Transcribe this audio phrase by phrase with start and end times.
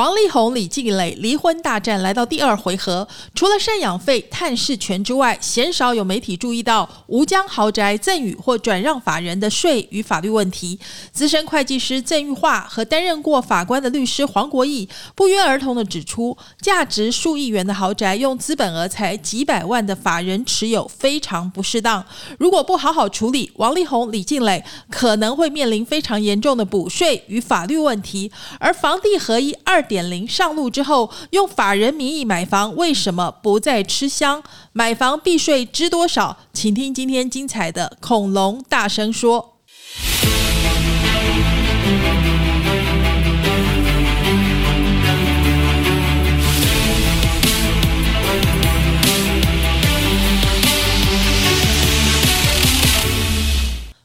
[0.00, 10.78] 王力宏、李静蕾离婚大战来到第二回合，除了赡养费、探视权之外，鲜少有媒体注意到吴江豪宅赠与或转让法人的税与法律问题。
[11.12, 22.02] 资深会计师郑玉化和担任过法官的律师黄国义不约而同的指出，价值数亿元的豪宅用资本额才几百万的法人持有非常不适当。
[22.38, 28.32] 如果不好好处理，王力宏、李静蕾可能会面临非常严重的补税与法律问题。
[28.58, 29.84] 而房地合一二。
[29.90, 34.40] 点零上路之后，用法人名义买房，为什么不再吃香？
[34.72, 36.36] 买房避税知多少？
[36.52, 39.56] 请听今天精彩的恐龙大声说。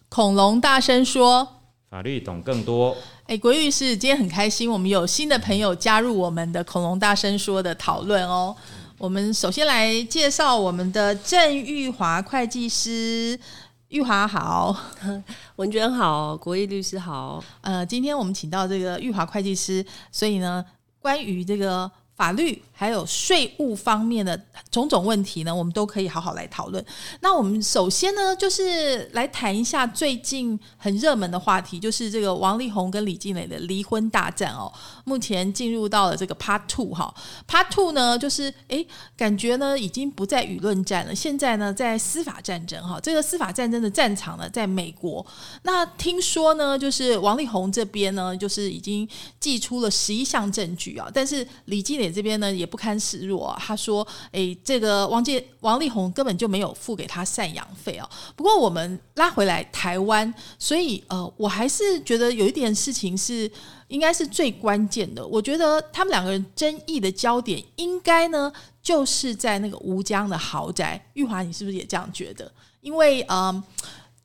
[0.09, 1.47] 恐龙大声说，
[1.92, 2.95] 法律懂更多。
[3.28, 8.56] 哎，国律师，今天很开心，我们有新的朋友加入我们的“恐龙大声说”的讨论哦。
[9.00, 13.38] 我们首先来介绍我们的郑玉华会计师，
[13.88, 14.78] 玉华好，
[15.58, 17.44] 文娟好，国义律师好。
[17.62, 20.64] 呃，今天我们请到这个玉华会计师，所以呢，
[21.00, 21.92] 关于这个。
[22.16, 24.39] 法律还有税务方面的
[24.71, 26.83] 种种问题呢，我们都可以好好来讨论。
[27.19, 34.71] 那我们首先呢，就是来谈一下最近很热门的话题，就是这个王力宏跟李静蕾的离婚大战哦。
[35.03, 37.13] 目前进入到了这个 Part Two 哈
[37.47, 42.97] ，Part Two 呢，就是诶，感觉呢已经不在舆论战了，现在呢在司法战争哈。
[43.02, 45.25] 这个司法战争的战场呢，在美国。
[45.64, 49.08] 那听说呢，就是王力宏这边呢，就是已经
[49.39, 52.05] 寄出了十一项证据啊，但是李静蕾。
[52.11, 63.49] 这边呢也不堪示弱，他说：“哎，这个王建王力宏根本就没有付给他赡养费哦。”不过我们拉回来台湾，所以呃，我还是觉得有一点事情是
[63.88, 65.26] 应该是最关键的。
[65.26, 68.52] 我觉得他们两个人争议的焦点应该呢
[68.82, 71.04] 就是在那个吴江的豪宅。
[71.14, 72.52] 玉华，你是不是也这样觉得？
[72.82, 73.64] 因为嗯，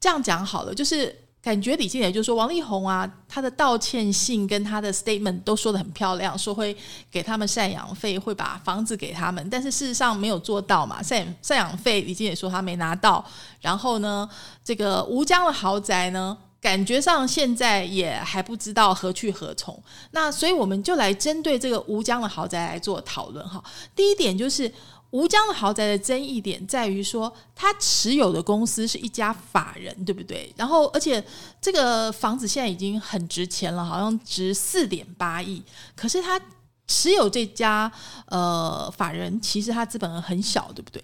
[0.01, 1.20] 这样讲好了，就是。
[1.43, 6.77] 感觉李静也就说王力宏啊，他的道歉信跟他的 statement 都说的很漂亮，说会
[7.11, 11.03] 给他们赡养费，会把房子给他们，但是事实上没有做到嘛。
[11.03, 13.25] 赡赡养费李静也说他没拿到，
[13.63, 14.29] 然后呢，
[14.63, 19.83] 这个吴江的豪宅呢，感觉上现在也还不知道何去何从。
[20.11, 23.65] 那所以我们就来针对这个吴江的豪宅来做讨论哈。
[23.97, 24.71] 第一点就是。
[25.11, 30.53] 吴江的豪宅的争议点在于说，他持有的公司是一家法人，对不对？
[30.57, 31.25] 然后，而且
[31.61, 35.61] 这个房子现在已经很值钱了，好像值四点八亿。
[35.97, 36.41] 可是他
[36.87, 37.91] 持有这家
[38.27, 41.03] 呃法人，其实他资本额很小，对不对？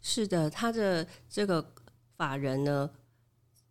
[0.00, 1.62] 是的，他的这个
[2.16, 2.88] 法人呢，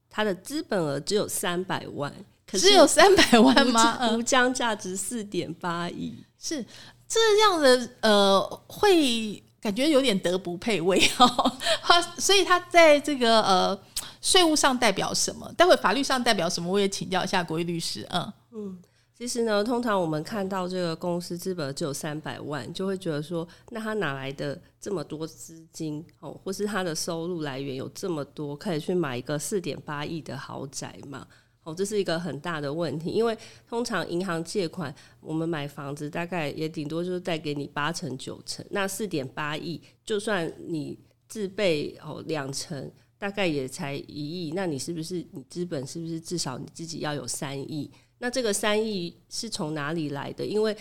[0.08, 2.14] 他的资本额只有三百万，
[2.46, 4.12] 只有三百万吗？
[4.12, 6.64] 吴江价值四点八亿，是
[7.08, 9.44] 这样的，呃，会。
[9.64, 11.52] 感觉有点德不配位哦，
[12.20, 13.80] 所以他在这个呃
[14.22, 15.50] 税务上代表什么？
[15.56, 16.70] 待会法律上代表什么？
[16.70, 18.06] 我也请教一下国义律师。
[18.10, 18.78] 嗯嗯，
[19.18, 26.38] 其实呢，通常我们看到这个公司资本只有三百万，就会觉得说，那他哪来的这么多资金哦？
[26.44, 31.26] 或是他的收入来源有这么多，可以去买一个四点八亿的豪宅嘛？
[31.64, 33.38] 哦，这是一个很大的问题，因为
[33.68, 47.90] 通常银行借款，我们买房子大概也顶多就是贷给你八成九成，那四点八亿，就算你自备哦两成，大概也才一亿，那你是不是你资本是不是至少你自己要有三亿？
[48.18, 50.46] 那这个三亿是从哪里来的？
[50.46, 50.76] 因为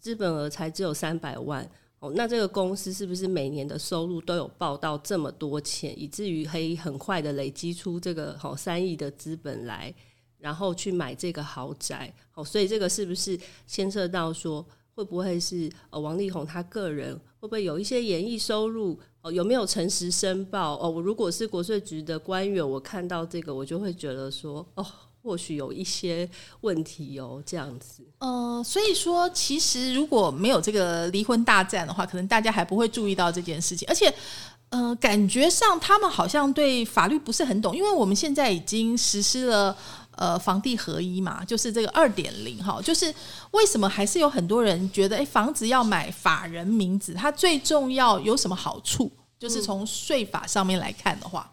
[0.00, 1.64] 资本额才只有三百万
[2.00, 9.94] 哦，那这个公司是不是每年的收入都有报到这么多钱，以至于可以很快的累积出这个好三亿的资本来？
[10.44, 14.62] 然后去买这个豪宅，哦，所以这个是不是牵涉到说
[14.94, 19.00] 会不会是呃王力宏他个人会不会有一些演艺收入？
[19.22, 20.78] 哦，有没有诚实申报？
[20.78, 24.86] 哦，我如果是国税局的官员，我看到这个我就会觉得说，哦，
[25.22, 26.28] 或许有一些
[26.60, 28.06] 问题哦，这样子。
[28.18, 34.14] 呃，所以说其实如果没有这个离婚大战的话，可能大家还不会注意到这件事情，而且。
[34.70, 39.76] 呃，感觉上他们好像对法律不是很懂，因为我们现在已经实施了
[40.16, 43.12] 呃房地合一嘛，就是这个二点零哈，就是
[43.52, 49.10] 为什么还是有很多人觉得，哎，房子要买法人名字，它最重要有什么好处？
[49.36, 51.50] 就是从税法上面来看的话，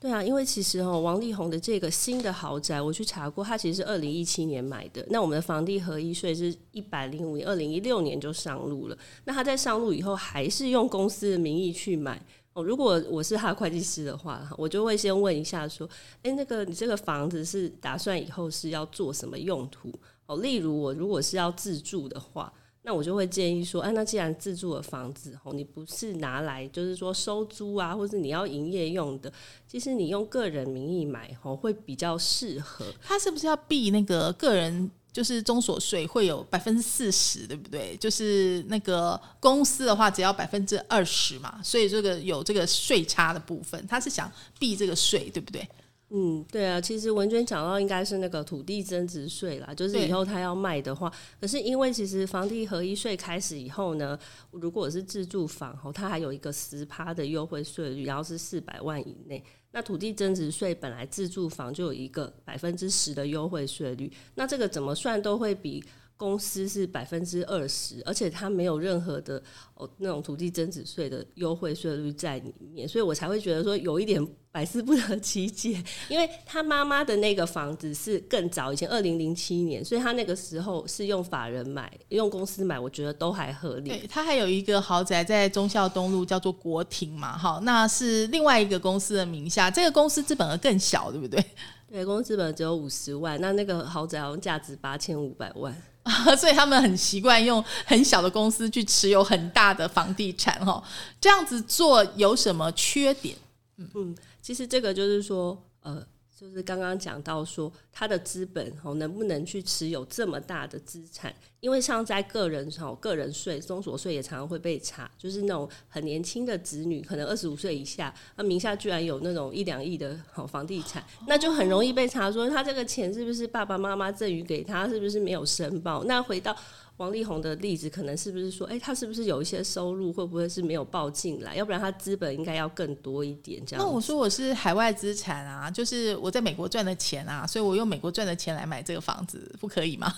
[0.00, 5.06] 对啊，因为其实哦，王力宏的这个新的豪宅，我去查过，他其实是二零一七年买的。
[5.08, 8.98] 那我们的房地合一税是一百零五年，二零一六年就上路了。
[9.24, 12.20] 那他在上路以后，还是用公司的名义去买
[12.56, 12.64] 哦。
[12.64, 15.88] 如果我是他会计师的话，我就会先问一下说，
[16.22, 19.92] 哎，那个你这个房子是打算以后是要做什么用途？
[20.26, 22.52] 哦，例如我如果是要自住的话。
[22.88, 29.32] 那我就会建议说，哎，那既然自住的房子吼，你不是拿来就是说收租啊，或者你要营业用的，
[29.66, 32.86] 其实你用个人名义买哦会比较适合。
[33.02, 37.96] 他是不是要避那个个人就是中所税会有百分之四十，对不对？
[37.96, 45.66] 就是那个公司的话只要百分之二十嘛，所以这个有这个税差的部分，他是想避这个税，对不对？
[46.10, 54.16] 嗯，对啊，其实文娟讲到应该是那个土地增值税啦，就是以后他要卖的话，可是因为其实房地合一税开始以后呢，
[54.52, 59.42] 如果是自住房哦，它还有一个十趴的优惠税率，然后是四百万以内，
[59.72, 65.82] 那土地增值税本来自住房就有一个百分之十的优惠税率，那这个怎么算都会比。
[66.16, 69.42] 公司是百分之二十，而且它没有任何的
[69.74, 75.82] 哦那种土地增值税的优惠税率在里面，所以我才会觉得说有一点百思不得其解。
[76.08, 83.90] 因为他妈妈的那个房子是更早以前二零零七年，所以他那个时候是用法人买，用公司买，我觉得都还合理。
[83.90, 91.44] 对他还有一个豪宅在忠孝东路，叫做国庭嘛，哈，那是另外一个公司的名下，这个公司资本额更小，对不对？
[91.90, 95.76] 对，公司资本只有五十万，那那个豪宅好像价值八千五百万。
[96.38, 100.82] 所以他们很习惯用很小的公司去持有很大的房地产，哈，
[101.20, 103.36] 这样子做有什么缺点？
[103.78, 106.06] 嗯，其实这个就是说，呃。
[106.38, 111.34] 就是刚刚讲到说，他的资本哦能不能去持有这么大的资产？
[111.60, 115.10] 因为像在个人哦，个人税、中所税也常常会被查。
[115.16, 126.04] 就是那种很年轻的子女，可能二十五岁以下，那名下居然有那种一两亿的好房地产，那就很容易被查说他这个钱是不是爸爸妈妈赠予给他，是不是没有申报？
[126.04, 126.54] 那回到。
[126.98, 131.54] 王力宏的例子，可能是不是说，哎，他是不是有一些收入，会不会是没有报进来？
[131.54, 133.64] 要不然他资本应该要更多一点。
[133.66, 133.84] 这样。
[133.84, 140.14] 那我说我是海外资产啊，就是我在美国赚的钱啊，所以我用美国赚的钱来买这个房子，不可以吗？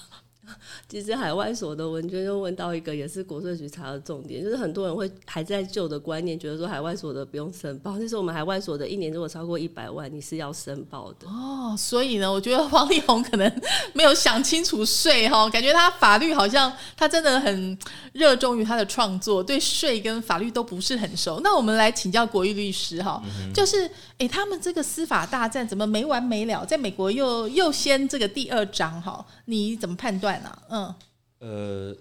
[0.89, 7.99] 其实海外所的文娟就问到一个，也是国税局查的重点，就是很多人会还在旧的观念，觉得说海外所得不用申报。
[7.99, 11.75] 其实我们海外所得一年如果超过一百万，你是要申报的哦。
[11.77, 13.63] 所以呢，我觉得王力宏可能
[13.93, 17.79] 没有想清楚税哈，感觉他法律好像他真的很
[18.13, 21.41] 热衷于他的创作，对税跟法律都不是很熟。
[21.43, 23.23] 那我们来请教国玉律师哈，
[23.55, 26.65] 就是哎，他们这个司法大战怎么没完没了？
[26.65, 30.38] 在美国又又掀这个第二章哈，你怎么判断？
[30.69, 30.95] 嗯，
[31.39, 31.97] 呃，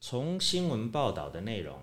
[0.00, 1.80] 从新闻报道的内容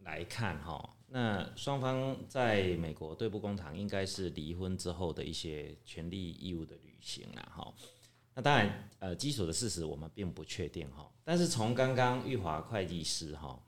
[0.00, 7.72] 来看，哈，那双方在美国对簿公堂，应该是离婚之后的一些权利义务的履行了，哈。
[8.34, 11.10] 那当然，呃，基础的事实我们并不确定，哈。
[11.22, 13.62] 但是从刚刚玉华会计师，哈，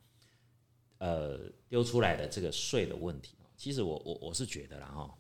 [0.98, 1.38] 呃，
[1.68, 5.14] 丢出来的这个税的问题，其实我我我是觉得啦，哈。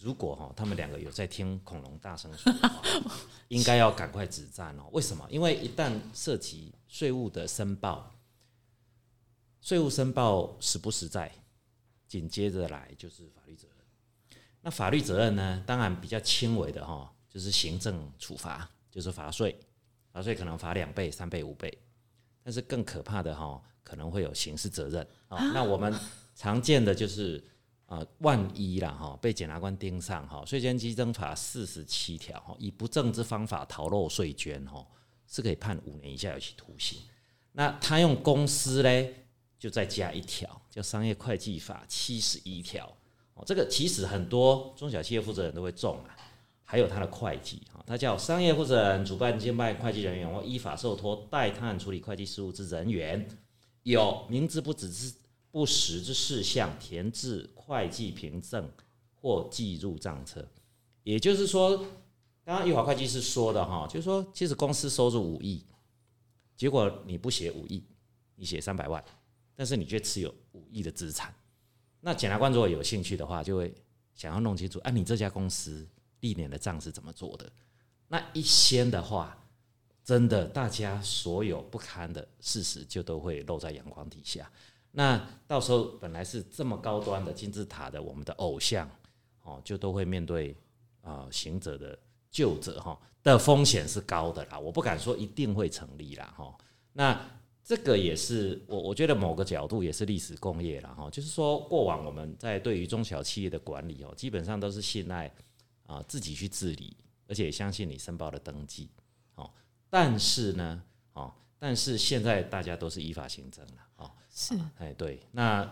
[0.00, 2.82] 如果哈他们两个有在听恐龙大声说的话，
[3.48, 4.84] 应该要赶快止战哦。
[4.92, 5.26] 为什么？
[5.30, 8.14] 因为一旦涉及税务的申报，
[9.60, 11.32] 税务申报实不实在，
[12.06, 14.38] 紧接着来就是法律责任。
[14.60, 15.62] 那法律责任呢？
[15.66, 19.58] 当然比较轻微的哈，就是行政处罚，就是罚税，
[20.12, 21.76] 罚税可能罚两倍、三倍、五倍。
[22.44, 25.38] 但是更可怕的哈，可能会有刑事责任啊。
[25.52, 25.92] 那我们
[26.34, 27.42] 常见的就是。
[27.88, 34.86] 啊，万一啦哈，被检察官盯上哈，税捐稽征法四十七条，以不正之方法逃漏税捐哈，
[35.26, 37.00] 是可以判五年以下有期徒刑。
[37.52, 39.24] 那他用公司嘞，
[39.58, 42.94] 就再加一条，叫商业会计法七十一条。
[43.32, 46.12] 哦，这个其实很多中小企业负责人都会中啊，
[46.64, 53.26] 还有他的会计哈，他叫商业负责人、主办兼办会计人员或依法受托代他人处理会计事务之人员，
[53.84, 55.14] 有明知不只是。
[55.50, 58.70] 不实之事项填至会计凭证
[59.14, 60.46] 或记入账册，
[61.02, 61.76] 也就是说，
[62.44, 65.64] 刚刚玉华会计师说的哈，就是说，其实公司收入五亿，
[66.56, 67.82] 结果你不写五亿，
[68.36, 69.02] 你写三百万，
[69.56, 71.34] 但是你却持有五亿的资产，
[72.00, 73.74] 那检察官如果有兴趣的话，就会
[74.14, 75.86] 想要弄清楚，哎，你这家公司
[76.20, 77.50] 历年的账是怎么做的？
[78.06, 79.36] 那一掀的话，
[80.04, 84.50] 真的大家所有不堪的事实就都会露在阳光底下。
[84.90, 88.88] 那到时候本来是这么高端的金字塔的我们的偶像，
[89.42, 90.56] 哦，就都会面对
[91.02, 91.96] 啊行者的
[92.30, 96.56] 救者哈的风险是高的啦，我不敢说一定会成立啦哈。
[96.92, 97.20] 那
[97.62, 105.30] 这个也是我我觉得某个角度也是历史工业了哈，就是说过往我们在对于中小企业的管理哦，基本上都是信赖
[105.86, 106.96] 啊自己去治理，
[107.28, 108.88] 而且相信你申报的登记
[109.34, 109.50] 哦。
[109.90, 113.87] 但是呢，哦，但是现在大家都是依法行政了。
[114.40, 115.68] 是，哎对，那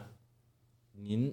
[0.91, 1.33] 您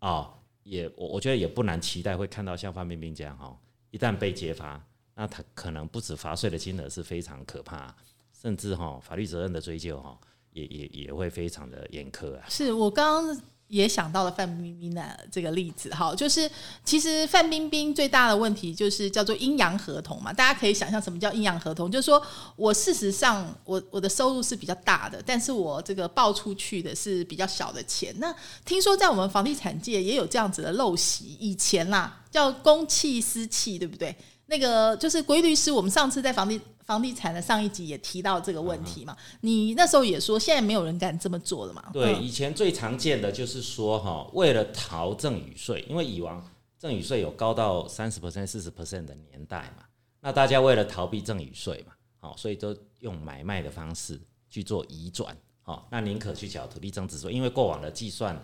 [0.00, 3.58] 哦也我我觉得也不难期待会看到像范冰冰这样哈，
[3.90, 7.96] 一旦被揭发，那他可能不止罚税的金额是非常可怕。
[8.30, 12.44] 甚至哈法律责任的追究哈，也也也会非常的严苛啊。
[12.50, 16.48] 是我刚刚也想到了范冰冰的这个例子哈，就是
[16.84, 20.32] 其实范冰冰最大的问题就是叫做阴阳合同嘛。
[20.32, 22.22] 大家可以想象什么叫阴阳合同，就是说
[22.54, 28.14] 我事实上我我的收入是比较大的，但是我这个报出去的是比较小的钱。
[28.18, 34.14] 那听说在我们房地产界也有这样子的陋习，以前啦叫公器私器，对不对？
[34.46, 36.60] 那个就是规律师，我们上次在房地。
[36.86, 39.16] 房地产的上一集也提到这个问题嘛？
[39.40, 41.90] 你那时候也说，现在没有人敢这么做了嘛？
[41.92, 49.84] 对，以前最常见的就是说，哈，为了逃赠与税，因为以往赠与税有高到三十 percent、四十 percent 的年代嘛，
[50.20, 58.40] 那大家为了逃避赠与税嘛，好，所以都用买卖的方式去做移转，好，那宁可去缴土地增值税，因为过往的计算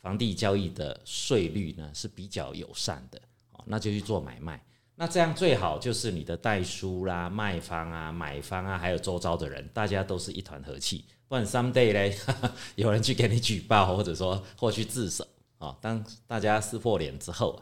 [0.00, 3.20] 房地交易的税率呢是比较友善的，
[3.52, 4.60] 哦，那就去做买卖。
[4.96, 11.04] 那这样最好就是你的代书啦、卖方啊、买方啊，还有周遭的人，大家都是一团和气。
[11.26, 12.16] 不然 someday 嘞，
[12.76, 15.26] 有人去给你举报，或者说或去自首
[15.58, 15.76] 啊。
[15.80, 17.60] 当大家撕破脸之后，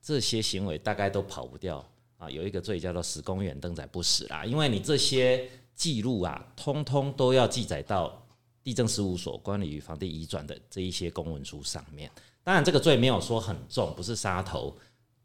[0.00, 1.84] 这些行为大概都跑不掉
[2.16, 2.30] 啊。
[2.30, 8.26] 有一个罪叫做“死公园登载不死”啦，因为你这些记录啊，通通都要记载到
[8.62, 12.10] 地政事务所关于房地移转的这一些公文书上面。
[12.42, 14.74] 当然，这个罪没有说很重，不是杀头。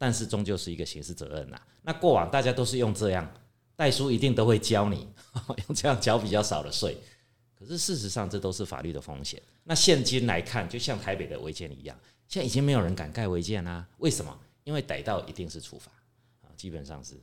[0.03, 1.57] 但是终究是一个刑事责任呐。
[1.81, 3.25] 那过往大家都是用这样
[3.74, 5.07] 代书，一定都会教你
[5.65, 6.98] 用这样交比较少的税。
[7.57, 9.41] 可是事实上，这都是法律的风险。
[9.63, 13.88] 那现今来看，就像台北的违建一样，现在已经没有人敢盖违建啦。
[14.00, 14.38] 为什么？
[14.65, 15.89] 因为逮到一定是处罚
[16.41, 17.15] 啊，基本上是。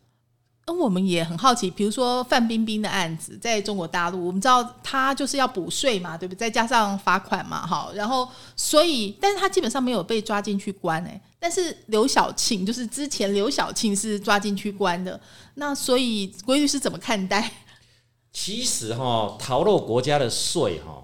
[0.70, 6.38] 那我们也很好奇，比如说范冰冰的案子，在中国大陆，我们知道她就是要补税嘛，对不对？
[6.38, 11.20] 再加上罚款嘛，哈，然后所以，但是她基本上没有被抓进去关诶。
[11.40, 15.20] 但是刘晓庆就是之前刘晓庆是抓进去关的，
[15.54, 17.50] 那所以规律是怎么看待？
[18.32, 21.02] 其实哈，逃漏国家的税哈，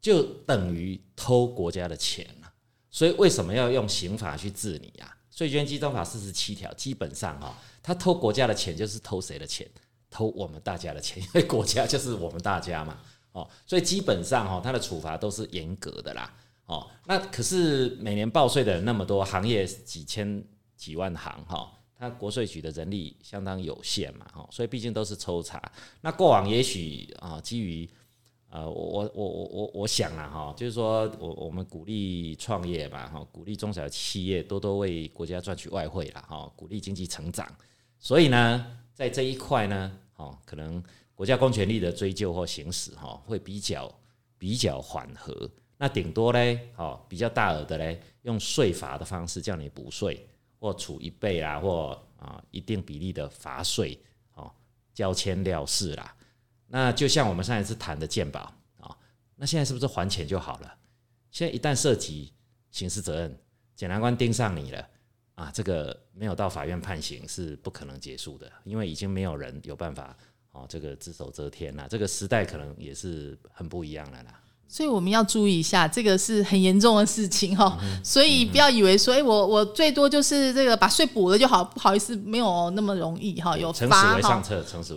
[0.00, 2.48] 就等于偷国家的钱了。
[2.90, 5.12] 所以为什么要用刑法去治你啊？
[5.30, 7.54] 税捐稽征法四十七条，基本上哈，
[7.86, 9.64] 他偷国家的钱就是偷谁的钱？
[10.10, 12.98] 偷我们大家的钱，因为国家就是我们大家嘛。
[13.30, 16.34] 哦，所以基本上哈，他的处罚都是严格的啦。
[16.64, 20.42] 哦，那可是每年报税的人那么多，行业几千
[20.76, 25.62] 几万行哈，他国税局的人力相当有限嘛，哈，所以毕竟都是抽查。
[26.00, 27.88] 那过往也许啊，基于
[28.48, 37.46] 呃，我我我我我我想了哈，就是说我我们鼓励创业嘛，哈，鼓励中小企业多多为国家赚取外汇了，哈，鼓励经济成长。
[37.98, 40.82] 所以呢，在这一块呢，哦，可能
[41.14, 43.92] 国家公权力的追究或行使哈，会比较
[44.38, 45.50] 比较缓和。
[45.78, 50.26] 那顶多嘞，哦，比较大额的嘞，用税罚的方式叫你补税，
[50.58, 53.98] 或处一倍啦，或啊一定比例的罚税，
[54.34, 54.50] 哦，
[54.94, 56.16] 交签了事啦。
[56.68, 58.96] 那就像我们上一次谈的鉴宝啊，
[59.34, 60.74] 那现在是不是还钱就好了？
[61.30, 62.32] 现在一旦涉及
[62.70, 63.38] 刑事责任，
[63.74, 64.88] 检察官盯上你了
[65.36, 70.16] 啊，这个没有到法院判刑是不可能结束的，因为已经没有人有办法
[70.50, 71.86] 哦，这个只手遮天了。
[71.88, 74.42] 这个时代可能也是很不一样了啦。
[74.68, 77.78] 所以我们要注意一下，这个是很严重的事情哈。
[78.02, 83.56] 所以不要以为说，哎，我我最多就是这个把税补了就好，不好意思，没有那么容易哈。
[83.56, 84.42] 有罚哈，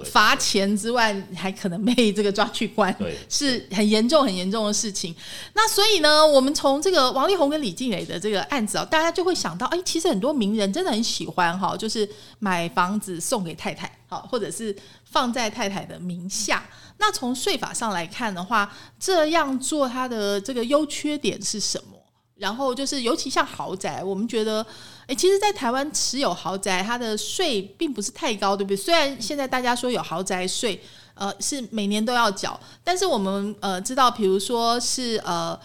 [0.06, 2.94] 罚钱之外，还可能被这个抓去关，
[3.30, 5.16] 是很严重很严重的事情。
[5.54, 12.10] 那所以呢，我们从这个王力宏跟李静蕾的这个案子啊，大家就会想到，哎，其实很多名人真的很喜欢哈，就是
[12.40, 14.76] 买房子送给太太，好，或者是
[15.12, 16.64] 放在太太的名下。
[16.98, 21.98] 那从税法上来看的话，这样做它的这个优缺点是什么？
[22.36, 24.66] 然后就是，尤其像豪宅，我们觉得，
[25.08, 28.78] 诶，其实，在台湾持有豪宅，它的税并不是太高，对不对？
[28.78, 30.82] 虽然现在大家说有豪宅税，
[31.16, 35.60] 呃，是每年都要缴，但是我们呃知道，比如说是呃。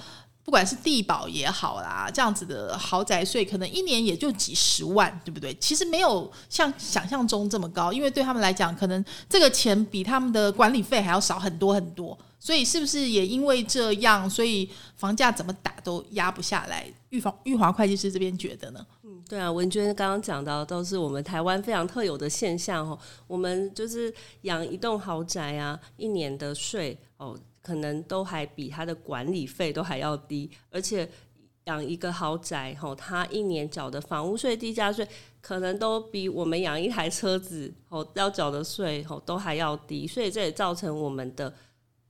[0.45, 5.55] 不管是地保也好啦，这样子的豪宅税可能一年也就几十万，对不对？
[5.55, 12.17] 其实没有像想象中这么高，因为对他们来讲，可能这个钱比他们的管理费还要少很多很多。
[12.39, 16.87] 所以是不是也因为这样，所以房价怎么打都压不下来？
[17.09, 18.87] 玉房玉华会计师这边觉得呢？
[19.03, 22.99] 嗯，对啊，文娟刚刚讲到都是我们台湾非常特有的现象哦。
[23.27, 27.35] 我们就是养一栋豪宅啊，一年的税哦。
[27.65, 31.09] 可能都还比它的管理费都还要低，而且
[31.65, 35.09] 养一个豪宅吼，它一年缴的房屋税、地价税，
[35.41, 41.51] 可能都比我们养一台车子吼要缴的税吼都还要低，所以这也造成我们的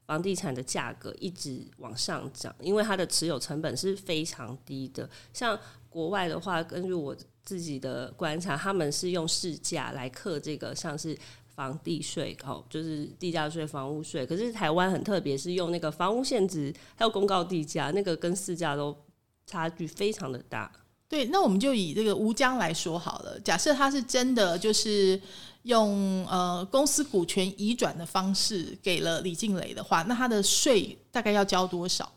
[0.06, 5.08] 房地产的价格一直往上涨，因为它的持有成本是非常低的。
[5.32, 5.56] 像
[5.88, 11.16] 国外的话，根据我自己的观察，他们是用市价来克这个，像是。
[11.54, 14.26] 房地税哦，就是地价税、房屋税。
[14.26, 18.96] 可是台湾很特别，是用那个房屋限值，还有公告地价，那个跟市价都
[19.46, 20.70] 差距非常的大。
[21.08, 23.38] 对，那我们就以这个吴江来说好了。
[23.40, 25.20] 假设他是真的就是
[25.62, 32.10] 用呃公司股权移转的方式给了李静蕾的话，那他的税大概要交多少？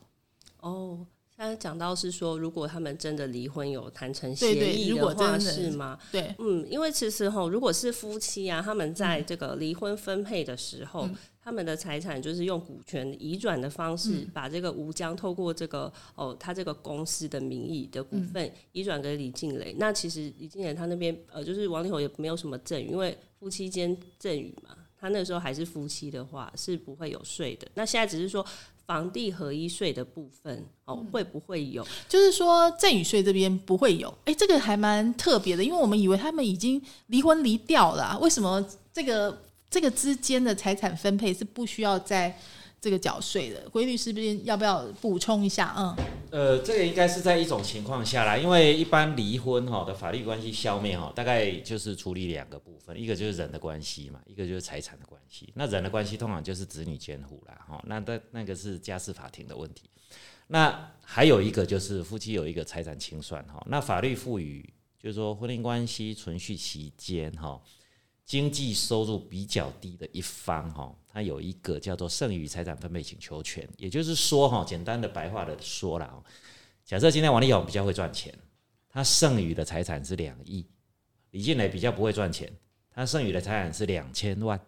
[0.61, 1.05] 哦。
[1.37, 5.99] 刚才讲到是说，如果他们真的离婚有谈成协议的话，是吗？
[6.11, 11.07] 对，嗯，因为其实哈，如果是夫妻啊，他们在这个离婚分配的时候，
[11.39, 19.75] 他们的财产就是用股权移转的方式，把这个吴江透过这个哦，他这个公司的名义的股份移转给李静蕾。
[19.77, 27.67] 那其实李静蕾他那边呃，就是王力宏也没有什么赠与，因为夫妻间赠与嘛，他那时候还是夫妻的话是不会有税的。
[27.75, 28.43] 那现在只是说。
[28.87, 31.85] 房地合一税的部分哦，会不会有？
[32.09, 34.11] 就是说赠与税这边不会有。
[34.25, 42.35] 哎，这个还蛮特别的，因为我们以为他们已经离婚离掉了，为什么这个这个之间的财产分配是不需要在？
[42.79, 45.73] 这个缴税的规律是不是要不要补充一下？
[45.75, 45.95] 嗯，
[46.29, 55.51] 呃，这个应该是在一种情况下啦，因为一般离婚哈的法律关系消灭哈，大概就是处理两个部分，一个就是人的关系嘛，一个就是财产的关系。
[55.55, 59.89] 那人的关系通常就是子女监护啦，哈，那那那个是家事法庭的问题。
[60.47, 64.63] 那还有一个就是夫妻有一个财产清算哈，那法律赋予
[65.01, 67.59] 就是说婚姻关系存续期间哈。
[68.27, 73.65] 经济收入比较低的一方，哈，他有一个叫做剩余财产分配请求权。
[73.77, 76.23] 也就是说，哈，简单的白话的说了，
[76.83, 78.37] 假设今天王力宏比较会赚钱，
[78.89, 80.65] 他剩余的财产是两亿；
[81.31, 82.51] 李静蕾比较不会赚钱，
[82.91, 84.59] 他剩余的财产是两千万。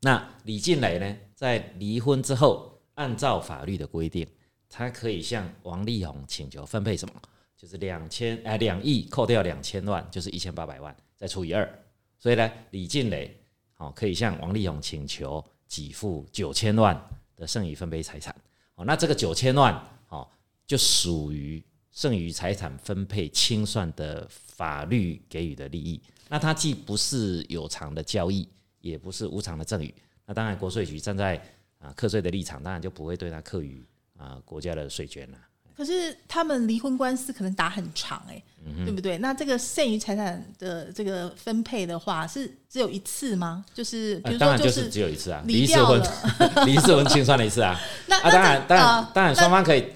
[0.00, 4.24] 那李静蕾呢，在离婚之后，按照法律的规定，
[4.68, 7.14] 他可以向王力宏请求分配什么？
[7.56, 11.81] 就是两千，哎，两亿扣掉两千万，就是一千八百万，再除以二。
[12.22, 13.36] 所以呢，李静蕾
[13.74, 16.96] 好可以向王力宏请求给付九千万
[17.34, 18.32] 的剩余分配财产。
[18.76, 19.74] 哦，那这个九千万
[20.08, 20.24] 哦，
[20.64, 26.00] 就属于剩余财产分配清算的法律给予的利益。
[26.28, 29.92] 那它既不是有偿的交易，也不是无偿的赠与。
[30.24, 31.44] 那当然，国税局站在
[31.80, 33.84] 啊课税的立场，当然就不会对他课予
[34.16, 35.38] 啊国家的税捐了。
[35.76, 38.42] 可是他们离婚官司可能打很长哎，
[38.84, 39.18] 对不对？
[39.18, 43.64] 那这个剩余财产的这个分配的话，是只有一次吗？
[43.74, 46.00] 就是比如说，就是只有一次啊，离次婚，
[46.66, 47.78] 离次婚清算了一次啊。
[48.06, 49.86] 那啊，当然，当然，当然，双方可以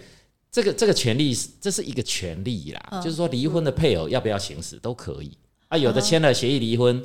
[0.50, 5.36] 这个这个权利是这是一个权利啦，就是说离婚的配偶要不要行使都可以
[5.68, 5.76] 啊。
[5.76, 7.02] 有的签了协议离婚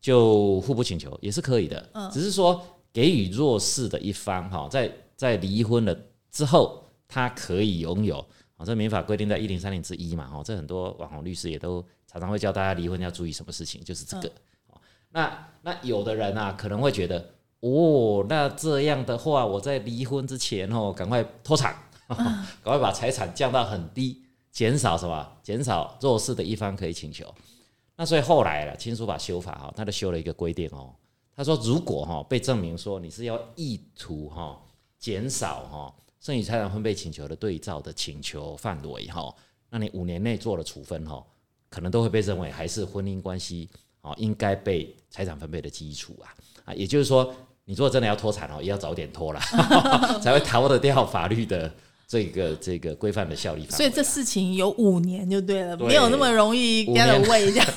[0.00, 2.60] 就互不请求也是可以的，只是说
[2.92, 5.96] 给予弱势的一方哈，在在离婚了
[6.32, 6.80] 之后。
[7.14, 8.16] 他可以拥有
[8.56, 14.28] 哦，这民法规定在一零三零之一嘛，哦，这很多网红律师也都常常会教大家离婚要注意什么事情，就是这个。
[14.66, 21.76] 哦那那有的人啊，可能会觉得，哦，那这样的话，我在离婚之前哦，赶快脱产，
[22.08, 25.36] 赶快把财产降到很低，减少什么？
[25.40, 27.32] 减少弱势的一方可以请求。
[27.94, 30.92] 那所以后来了，亲属法修法哈，他就修了一个规定哦，
[31.32, 34.60] 他说如果哈被证明说你是要意图哈
[34.98, 35.94] 减少哈。
[36.24, 39.30] 剩余财产分配请求的对照的请求范围哈，
[39.68, 41.22] 那你五年内做了处分哈，
[41.68, 43.68] 可能都会被认为还是婚姻关系
[44.00, 46.32] 啊，应该被财产分配的基础啊
[46.64, 47.30] 啊，也就是说，
[47.66, 49.40] 你如果真的要脱产哦，也要早点脱了，
[50.22, 51.70] 才会逃得掉法律的
[52.08, 53.66] 这个这个规范的效力。
[53.68, 57.68] 所以这事情有五年就对了，没有那么容易 get away 这样。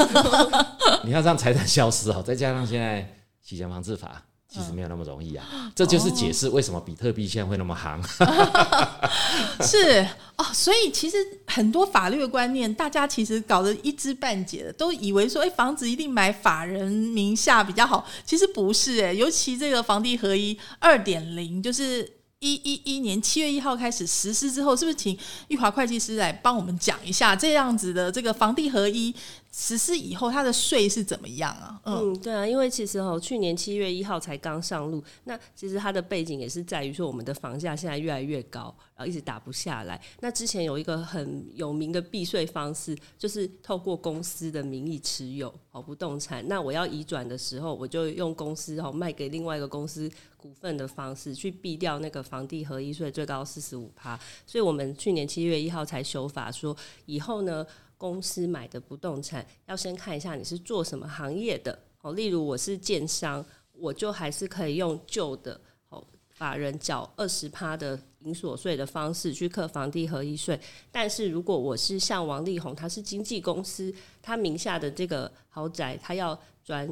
[1.04, 4.24] 你要让财产消失哦，再加上现在洗钱防治法。
[4.50, 8.02] 其实没有那么容易啊，这就是解释为什么比特币现在会那么行。
[9.62, 10.08] 是
[10.38, 18.08] 哦，所以其实很多法律的观念，大家其实搞得一知半解的，都以为说，哎，房子一定买法人名下比较好。
[18.26, 29.14] 其实不是哎，尤其这个房地合一二点零，就是一一一年七月一号开始实施之后，是不是请玉华会计师来帮我们讲一下这样子的这个房地合一
[29.60, 31.82] 实施以后，它的税是怎么样啊？
[31.86, 38.66] 嗯，对啊，因为其实哦，去年七月一号才刚上路，那其实它的背景也是在于说，我们的房价现在越来越高，
[38.96, 40.00] 然后一直打不下来。
[40.20, 54.16] 那之前有一个很有名的避税方式，就是透过公司的名义持有哦不动产，那我要移转的时候，我就用公司哦卖给另外一个公司股份的方式去避掉那个房地合一税最高四十五趴。
[54.46, 57.66] 所以我们去年七月一号才修法说，以后呢。
[57.98, 70.60] 公司买的不动产要先看一下你是做什么行业的哦，例如我是建商，我就还是可以用旧的哦，法人缴二十趴的营所税的方式去课房地合一税。
[70.92, 76.88] 但是如果我是像王力宏，他是经纪公司，他名下的这个豪宅，他要转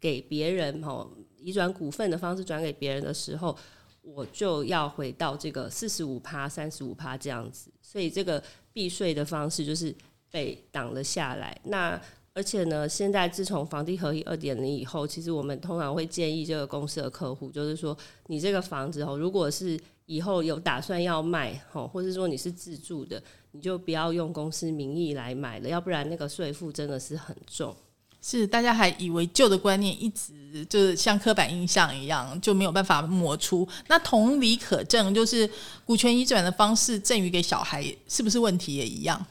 [0.00, 1.08] 给别人哦，
[1.38, 3.56] 移转股份的方式转给别人的时候，
[4.02, 7.70] 我就要回到这个四十五趴、三十五趴这样子。
[7.80, 9.94] 所以这个避税的方式就是。
[10.30, 11.58] 被挡了下来。
[11.64, 12.00] 那
[12.32, 17.96] 而且呢，现在自从房地合一二点零以后，其实我们通常会建议这个公司的客户，就是说，
[18.28, 27.74] 你这个房子哦，如果是以后有打算要卖哦，或者说你是自住的，你就不要用公司名义来买了，要不然那个税负真的是很重。
[28.22, 33.66] 是大家还以为旧的观念一直就是像刻板印象一样，就没有办法抹除。
[33.88, 35.50] 那同理可证，就是
[35.84, 39.26] 股权移转的方式赠予给小孩，是不是问题也一样？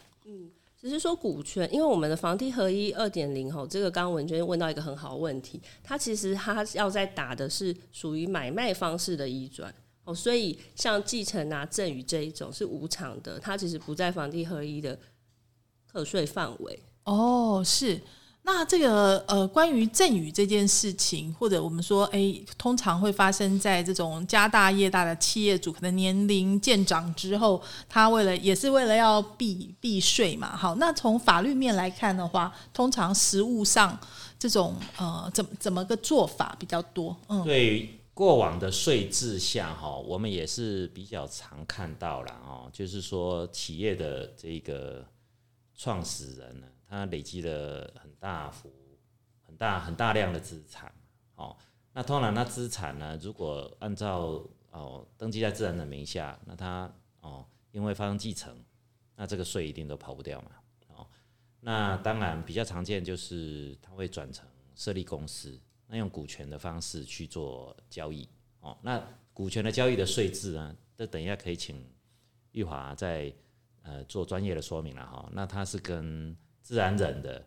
[0.79, 9.73] 只是说股权，因为我们的房地合一二点零吼，这个刚刚文娟问到一个很好问题，它其实它要在打的是属于买卖方式的移转
[10.05, 14.97] 哦，所以像继承啊、赠与这一种是无偿的，它其实不在房地合一的
[15.85, 17.99] 课税范围哦，是。
[18.51, 30.57] 那这个呃，关于赠与这件事情，或者我们说，哎，通常会发生在这种家大业大的企业主，可能年龄渐长之后，他为了也是为了要避避税嘛。
[30.57, 33.97] 好，那从法律面来看的话，通常实务上
[34.39, 37.15] 这种呃，怎怎么个做法比较多？
[37.27, 45.05] 嗯，对，过往的税制下哈，我们也是比较常看到了哦，就是说企业的这个
[45.77, 46.65] 创始人呢。
[46.91, 47.87] 他累积了
[48.19, 48.71] 大幅、
[49.41, 50.93] 很大、很大量的资产，
[51.35, 51.55] 哦，
[51.93, 58.55] 那通常那资产呢，如果按照哦登记在自然人名下，那他哦因为发生继承，
[59.15, 60.51] 那这个税一定都跑不掉嘛，
[60.87, 61.07] 哦，
[61.61, 68.27] 那当然比较常见就是他会转成设立公司，那用股权的方式去做交易，
[68.59, 69.01] 哦，那
[69.33, 71.83] 股权的交易的税制呢，这等一下可以请
[72.51, 73.33] 玉华在
[73.83, 77.45] 呃做专业的说明了哈，那他是跟自然人的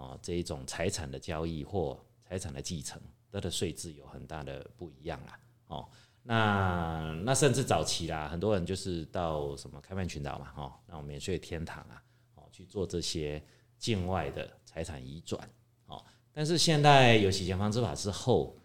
[0.00, 2.98] 哦这一种财产的交易或财产的继承，
[3.30, 5.38] 它的税制有很大的不一样啦。
[5.66, 5.88] 哦，
[6.22, 12.02] 那那甚至早期啦，很多人就是到什么开曼群岛嘛，哦，那种免税天堂啊，
[12.34, 13.42] 哦去做这些
[13.78, 15.48] 境外的财产移转，
[15.86, 18.56] 哦，但是现在有洗钱防治法之后，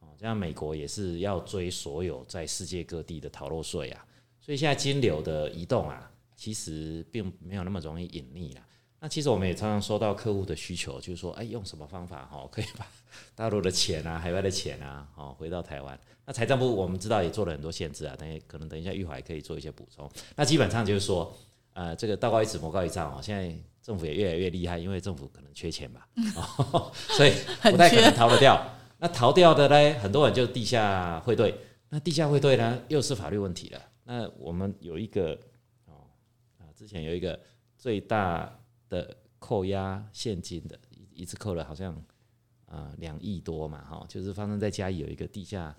[0.00, 4.06] 哦，像美国也是要追所有在世界各地的逃漏税啊，
[4.38, 8.66] 所以现在金流的移动啊，其实并没有那么容易隐匿了。
[9.04, 12.86] 那其实我们也常常收到客户的需求，就是说，哎，用什么方法哈， 可以把
[13.34, 16.00] 大陆的钱啊、海外的钱啊，哦，回到台湾。
[16.24, 20.10] 那财政部我们知道也做了很多限制啊，等下可能等一下玉华也可以做一些补充。
[20.34, 21.36] 那基本上就是说，
[21.74, 23.20] 呃，这个道高一尺，魔高一丈哦。
[23.22, 26.08] 现在政府也越来越厉害，因为政府可能缺钱吧，
[26.72, 27.34] 哦 所以
[27.70, 28.58] 不太可能逃得掉。
[28.98, 31.54] 那逃掉的呢，很多人就地下汇兑。
[31.90, 33.82] 那地下汇兑呢，又是法律问题了。
[34.04, 35.38] 那我们有一个
[35.84, 36.08] 哦
[36.56, 37.38] 啊，之前有一个
[37.76, 38.50] 最大。
[38.94, 40.78] 的扣押现金的，
[41.12, 41.94] 一次扣了好像
[42.66, 45.76] 啊两亿多嘛，哈，就是发生在家里有一个地下，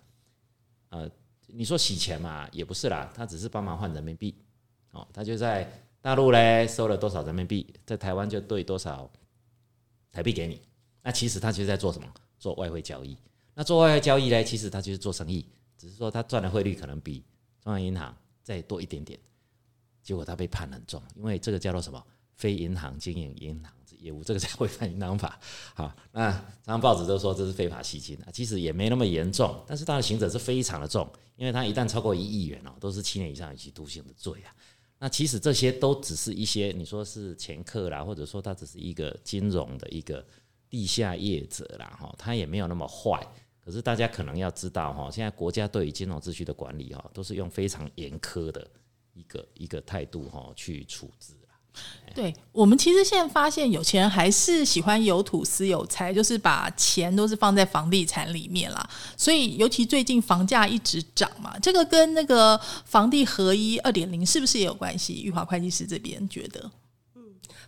[0.89, 1.09] 呃，
[1.47, 4.35] 你说洗钱嘛，也不是啦，他只是帮忙换人民币，
[4.91, 9.09] 哦，他就在大陆嘞收了多少人民币，在台湾就兑多少
[10.11, 10.61] 台币给你，
[11.01, 12.07] 那其实他就在做什么？
[12.37, 13.17] 做外汇交易。
[13.53, 15.47] 那做外汇交易嘞，其实他就是做生意，
[15.77, 17.23] 只是说他赚的汇率可能比
[17.61, 19.17] 中央银行再多一点点，
[20.03, 22.05] 结果他被判很重，因为这个叫做什么？
[22.35, 25.39] 非银行经营银行业务，这个才违反银行法。
[25.73, 34.53] 好，那常常报纸都说这是非法吸金啊，其实也没那么严重，但是它的刑责是非常的重，因为他一旦超过一亿元哦，都是七年以上有期徒刑的罪啊。
[34.99, 40.23] 那其实这些都只是一些你说是前客啦，或者说他只是一个金融的一个
[40.69, 43.25] 地下业者啦，哈，他也没有那么坏。
[43.59, 48.69] 可是大家可能要知道哈，现在国家对于金融秩序的管理哈，都是用非常严苛的
[49.13, 51.33] 一个一个态度哈去处置。
[52.13, 58.89] 对我们其实现在发现，有钱人还是喜欢有土私有财，就是把钱都是放在房地产里面啦。
[59.17, 65.23] 所以，尤其最近房价一直涨嘛，这个跟那个房地合一二点零是不是也有关系？
[65.23, 66.71] 玉华会计师这边觉得。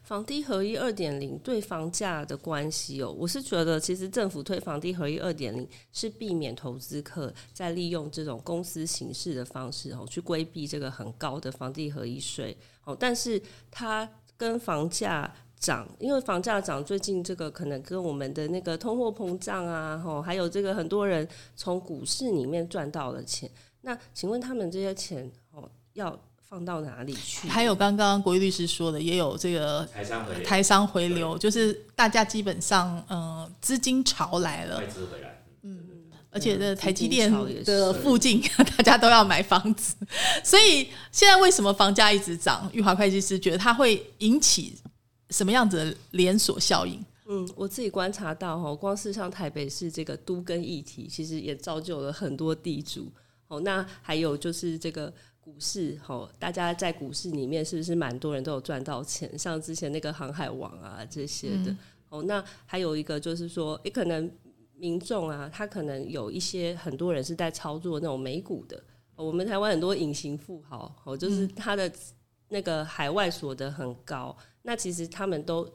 [0.07, 26.17] 房地合一二点零对房价的关系哦，我是觉得其实政府推房地合一二点零是避免投资客在利用这种公司形式的方式哦，去规避这个很高的房地合一税哦，但是它跟房价涨，因为房价涨，最近这个可能跟我们的那个通货膨胀啊，吼，还有这个很多人从股市里面赚到了钱，那请问他们这些钱哦要？
[26.49, 27.47] 放到哪里去？
[27.49, 35.85] 还有刚刚国玉律师说的，也有这个台商回流，台商回流，就是大家基本上，嗯，资金潮来了，外资回来，嗯，
[36.29, 37.29] 而且这台积电
[37.65, 38.41] 的附近，
[38.77, 39.95] 大家都要买房子，
[40.41, 42.69] 所以现在为什么房价一直涨？
[42.73, 44.73] 玉华会计师觉得它会引起
[45.31, 47.03] 什么样子的连锁效应？
[47.27, 53.11] 嗯，我自己观察到哈，光是像台北市这个都跟议题，其实也造就了很多地主。
[53.49, 55.13] 哦，那还有就是这个
[55.47, 59.39] 股市，吼，大家在股市里面是不是蛮多人都有赚到钱？
[59.39, 61.73] 像之前那个航海王啊这些的。
[62.09, 64.29] 哦，那还有一个就是说，也可能
[64.75, 68.83] 民众啊，他可能有一些很多人是在操作那种美股的。
[69.15, 71.89] 我们台湾很多隐形富豪，哦，就是他的
[72.49, 75.65] 那个海外所得很高，那其实他们都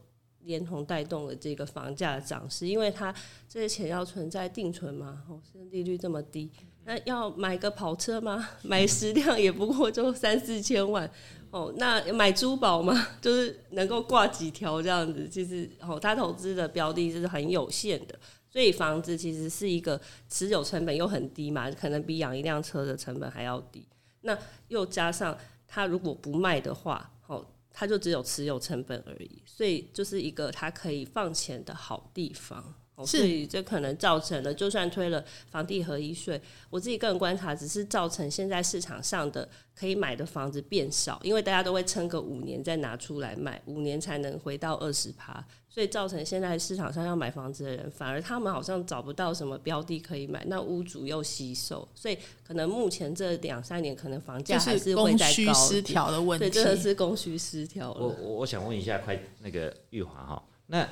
[0.40, 3.10] 连同带动了这个房价的涨势，因为他
[3.48, 6.50] 这些钱要存在定存嘛，哦，现在利率这么低。
[6.84, 8.48] 那要买个跑车吗？
[8.62, 11.08] 买十辆也不过就三四千万
[11.50, 11.72] 哦。
[11.76, 13.08] 那买珠宝吗？
[13.22, 15.28] 就是能够挂几条这样子。
[15.28, 18.18] 其实哦，他投资的标的是很有限的，
[18.50, 23.86] 所以房子其实是一个持有成本又很低嘛，可能比养一辆车的成本还要低。
[24.22, 24.36] 那
[24.68, 25.36] 又加上
[25.68, 32.74] 他如果不卖的话，哦，他就只有持有成本而已，所以就是一个他可以放钱的好地方。
[33.04, 58.16] 所以这可能造成了，就算推了房地合一税，我自己个人观察，只是造成现在市场上的可以买的房子变少，因为大家都会撑个五年再拿出来卖，五年才能回到二十趴，所以造成现在市场上要买房子的人，反而他们好像找不到什么标的可以买，那屋主又吸售，所以可能目前这两三年可能房价还是会在高需失调的问题，对，真的是供需失调我了。
[58.20, 60.86] 我我想问一下，快那个玉华哈，那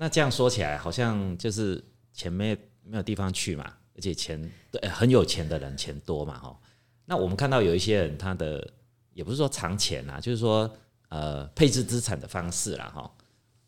[0.00, 3.64] 那这样说起来，好像就是钱没没有地方去嘛，
[3.96, 6.56] 而且钱对很有钱的人钱多嘛哈。
[7.04, 8.64] 那我们看到有一些人，他的
[9.12, 10.72] 也不是说藏钱啊，就是说
[11.08, 13.10] 呃配置资产的方式啦哈。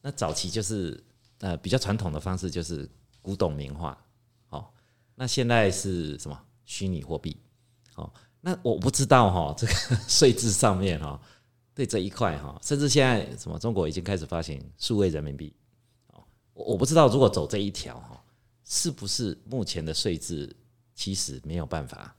[0.02, 1.02] 那早期就是
[1.40, 2.88] 呃比较传统的方式就是
[3.20, 3.98] 古董名画，
[4.50, 4.64] 哦，
[5.16, 7.36] 那现在是什么虚拟货币？
[7.96, 8.08] 哦，
[8.40, 9.72] 那我不知道哈，这个
[10.06, 11.20] 税制上面哈，
[11.74, 15.52] 对这一块哈，甚至现在什么中国已经开始发行数位人民币，
[16.64, 18.24] 我不知道如果走这一条哈，
[18.64, 20.54] 是不是目前的税制
[20.94, 22.14] 其实没有办法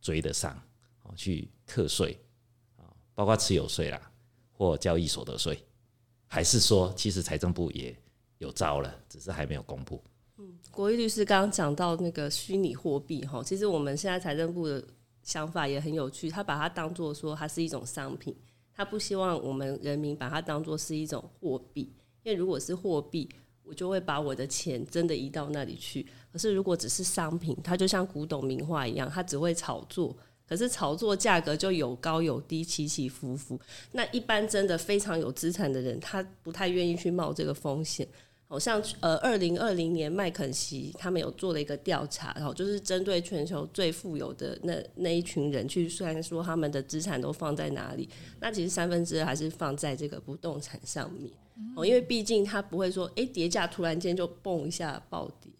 [0.00, 0.60] 追得上
[1.02, 2.18] 哦，去课税
[2.76, 4.10] 啊，包括持有税啦
[4.52, 5.64] 或交易所得税，
[6.26, 7.96] 还是说其实财政部也
[8.38, 10.02] 有招了，只是还没有公布。
[10.38, 14.82] 嗯国义律师刚刚讲到那个虚拟货币哈，其实我们现在财政部的
[15.22, 18.34] 想法也很有趣，他把它当做说它是一种商品，
[18.72, 23.28] 他不希望我们人民把它当做是一种货币，因为如果是货币，
[23.72, 26.06] 我就会把我的钱真的移到那里去。
[26.30, 30.14] 可是如果只是商品，它就像古董名画一样，它只会炒作，
[30.46, 33.58] 可是炒作价格就有高有低，起起伏伏。
[33.92, 38.06] 那一般真的非常有资产的人，他不太愿意去冒这个风险。
[38.52, 48.06] 好像呃，二零二零年麦肯锡他们有做了一个调查，然后就是针对全球最富有的那那一群人去算说他们的资产都放在哪里。
[48.40, 51.32] 那其实三分之二还是放在这个不动产上面
[51.74, 55.50] 哦，因为毕竟它不会说哎跌价突然间就蹦一下暴跌。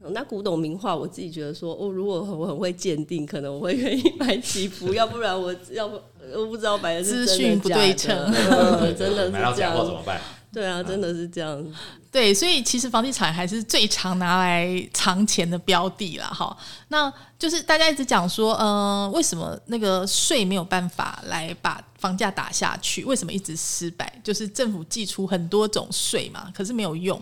[0.00, 6.00] 哦那古董名画，我自己觉得说，哦，如果我很会鉴定，可能我会愿意买几幅，要不然我要不
[6.34, 10.20] 我不知道买的是真的资讯不假的对称嗯真的是买到假这样货怎么办？
[10.52, 11.64] 对啊，真的是这样。
[12.10, 16.56] 对，所以其实房地产还是最常拿来藏钱的标的啦，哈。
[16.88, 23.04] 那就是大家一直讲说，呃，为什么那个税没有办法来把房价打下去？
[23.04, 24.12] 为什么一直失败？
[24.24, 27.20] 就是政府寄出很多种税嘛，可是没有用。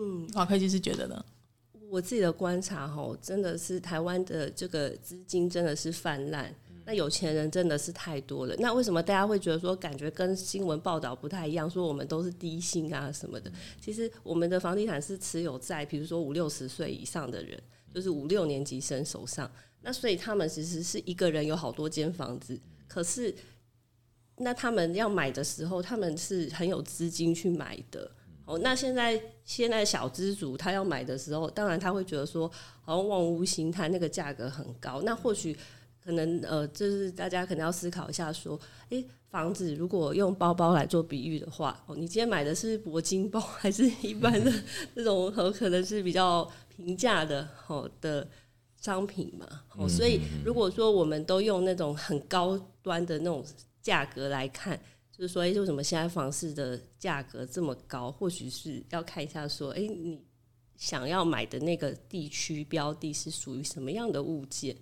[0.00, 1.24] 嗯，华会计是觉得呢？
[1.90, 6.50] 我自己的观察吼，真的是台湾的这个资金真的是泛滥，
[6.84, 8.54] 那有钱人真的是太多了。
[8.58, 13.50] 那为什么大家会觉得说，感觉跟新闻报道不太一样，说我们都是低薪啊什么的？
[13.80, 17.60] 其实我们的房地产是持有在，比如说五六十岁以上的人，
[17.94, 19.50] 就是五六年级生手上。
[19.82, 23.34] 那所以他们其实是一个人有好多间房子，可是
[24.36, 28.10] 那他们要买的时候，他们是很有资金去买的。
[28.44, 35.00] 哦，那现在现在小资主他要买的时候，当然他会觉得说，好像望屋兴叹，那个价格很高。
[35.02, 35.56] 那或许
[36.04, 44.52] 可能呃，就是大家可能要思考一下，说，诶，房子如果用包包来做比喻的话，哦，你今天买的是铂金包，还是一般的
[44.94, 48.28] 这种很，可能是比较平价的，好的
[48.80, 49.46] 商品嘛？
[49.76, 53.44] 哦，所以如果说我们都用那种很高端的那种
[53.80, 54.78] 价格来看，
[55.12, 58.10] 就是说，诶，为什么现在房市的价格这么高？
[58.10, 60.20] 或许是要看一下，说，诶，你
[60.76, 64.76] 想要买的那个地区标的是属于什么样的物件？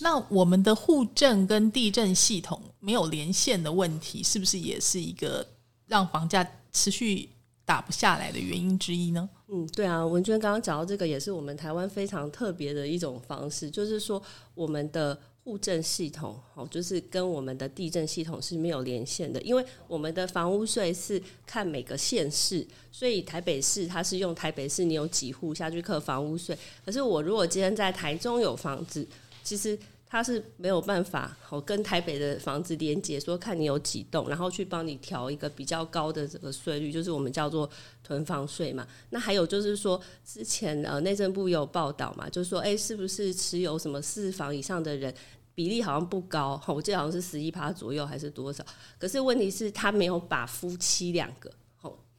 [0.00, 5.46] 那我们的户政跟地震系统没有连线的问题，是不是也是一个
[5.86, 7.28] 让房价持续
[7.64, 9.28] 打不下来的原因之一呢？
[9.48, 14.20] 嗯，对啊，文娟刚刚讲到这个，也是我们台湾非常特别的一种方式，就是说
[14.54, 29.06] 我们的户政系统，哦，就是跟我们的地震系统是没有连线的，因为我们的房屋税是看每个县市，所以台北市它是用台北市你有几户下去扣房屋税，可是我如果今天在台中有房子。
[29.42, 37.68] 其实它是没有办法，我跟台北的房子连接，说看你有几栋，然后去帮你调一个比较高的这个税率，就是我们叫做
[38.04, 38.86] 囤房税嘛。
[39.10, 45.14] 那还有就是说，之前呃内政部有报道嘛，就说，哎，是不是持有什么四房以上的人
[45.54, 48.64] 比例好像不高，我记得好像是十一趴左右还是多少？
[48.98, 51.50] 可是问题是，他没有把夫妻两个。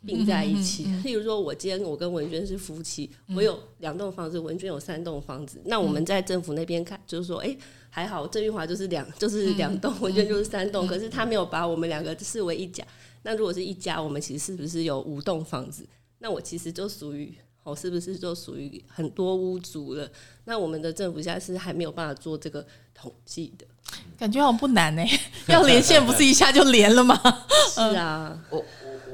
[0.05, 7.55] 并在一起，例如说，我今天我跟文娟是夫妻，我有两栋房子，文娟有三栋房子，那我们在政府那边看，就是说，哎，
[7.89, 12.85] 还好郑玉华就是两就是两栋， 文娟就是三栋，可是他没有把我们两个视为一家。
[13.23, 15.87] 那如果是一家，我们其实是不是有五栋房子？
[16.19, 17.33] 那我其实就属于，
[17.63, 20.10] 哦，是不是就属于很多屋主了？
[20.45, 23.65] 那我们的政府现在是还没有办法做这个统计的，
[24.17, 25.04] 感觉好像不难呢，
[25.47, 27.19] 要连线不是一下就连了吗？
[27.73, 28.58] 是啊，我。
[28.58, 28.65] 我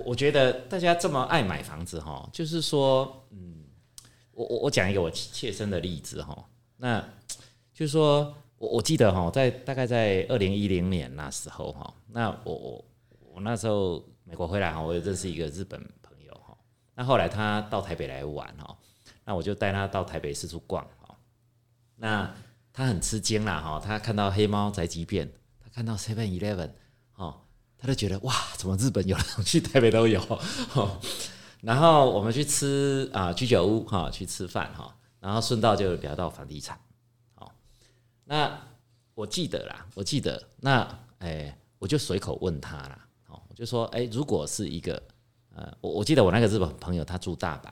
[0.06, 3.66] 我觉得大家这么爱买房子哈，就是说，嗯，
[4.32, 6.46] 我我我讲一个我切身的例子哈，
[6.78, 7.00] 那
[7.74, 12.86] 就是说我我记得哈，在大概在二零一零年那时候哈，那我我
[13.36, 15.80] 我那时候美国回来哈，我也认识一个日本
[17.00, 18.78] 那后来他到台北来玩哈，
[19.24, 21.16] 那我就带他到台北四处逛哈，
[21.96, 22.30] 那
[22.74, 25.32] 他很吃惊啦哈，他看到黑猫宅急便，
[25.64, 26.72] 他看到 Seven Eleven
[27.16, 27.40] 哦。
[27.78, 30.22] 他就觉得哇，怎么日本有去台北都有，
[31.64, 36.78] 然后我们去吃啊居酒屋哈，去吃饭哈，然后顺道就聊到房地产，
[37.36, 37.50] 好，
[38.26, 38.60] 那
[39.14, 45.02] 我记得啦，我记得那哎，我就随口问他啦，哦，我就说哎，如果是一个
[45.60, 47.69] 呃，我我记得我那个日本朋友他住大阪，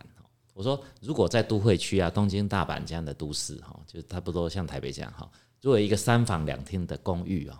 [0.53, 5.29] 我说如果在都会区啊，东京、大阪这样的都市哈，就差不多像台北这样哈，
[5.61, 7.57] 如果一个三房两厅的公寓啊，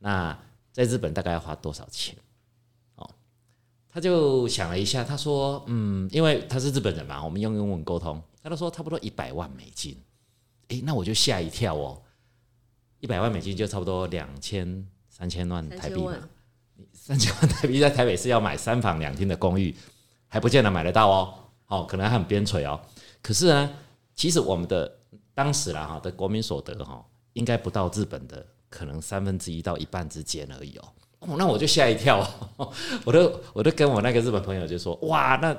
[0.00, 0.36] 那
[0.72, 2.16] 在日本大概要花多少钱？
[2.96, 3.08] 哦，
[3.88, 9.96] 他就想了一下，他说：“嗯，因为他是日本人嘛，我们用英文沟通，他就说差不多一百万美金。”
[10.68, 12.02] 诶，那我就吓一跳哦，
[12.98, 16.16] 一百万美金就差不多两千三千万台币嘛。
[17.06, 19.72] 三千万台币在台北是要买三房两厅的公寓，
[20.26, 21.34] 还不见得买得到哦。
[21.68, 22.80] 哦，可能还很边陲哦。
[23.22, 23.70] 可是呢，
[24.16, 24.92] 其实我们的
[25.32, 28.44] 当时啦哈的国民所得哈，应该不到日本的。
[28.68, 30.88] 可能三分之一到一半之间而已哦，
[31.20, 32.28] 哦，那我就吓一跳，
[33.06, 35.56] 我都我都跟我那个日本朋友就说，哇，那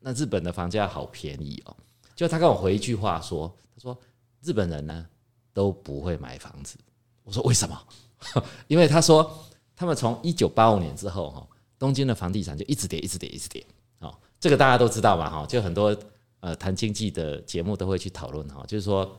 [0.00, 1.76] 那日本的房价好便宜哦，
[2.16, 3.96] 就他跟我回一句话说，他说
[4.42, 5.06] 日本人呢
[5.52, 6.78] 都不会买房子，
[7.22, 7.78] 我说为什么？
[8.66, 9.38] 因为他说
[9.76, 11.46] 他们从一九八五年之后哈，
[11.78, 13.64] 东京的房地产就一直跌，一直跌，一直跌，
[14.00, 15.96] 哦，这个大家都知道嘛哈，就很多
[16.40, 19.16] 呃谈经济的节目都会去讨论哈，就是说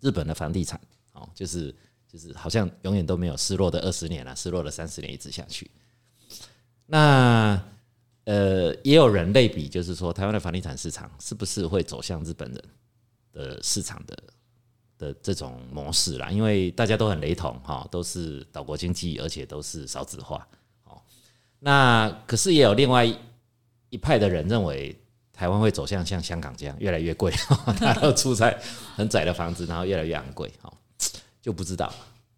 [0.00, 0.78] 日本的房地产
[1.12, 1.74] 哦，就是。
[2.12, 5.70] 就是好像永远都没有失落的二十年了，失落了三十年一直下去。
[6.84, 7.58] 那
[8.24, 12.62] 呃，也有人类比，就是说台湾的房地产市场是不是会走向日本人
[13.32, 14.14] 的市场的
[15.02, 16.30] 的这种模式啦？
[16.30, 20.46] 因为大家都很雷同哈，都是岛国经济，而且都是少子化。
[20.84, 21.00] 哦，
[21.58, 23.04] 那可是也有另外
[23.90, 24.96] 一派的人认为，
[25.32, 27.32] 台湾会走向像香港这样越来越贵，
[27.80, 28.56] 大家都住在
[28.94, 30.48] 很窄的房子，然后越来越昂贵。
[30.62, 30.72] 哈。
[31.42, 31.92] 就不知道，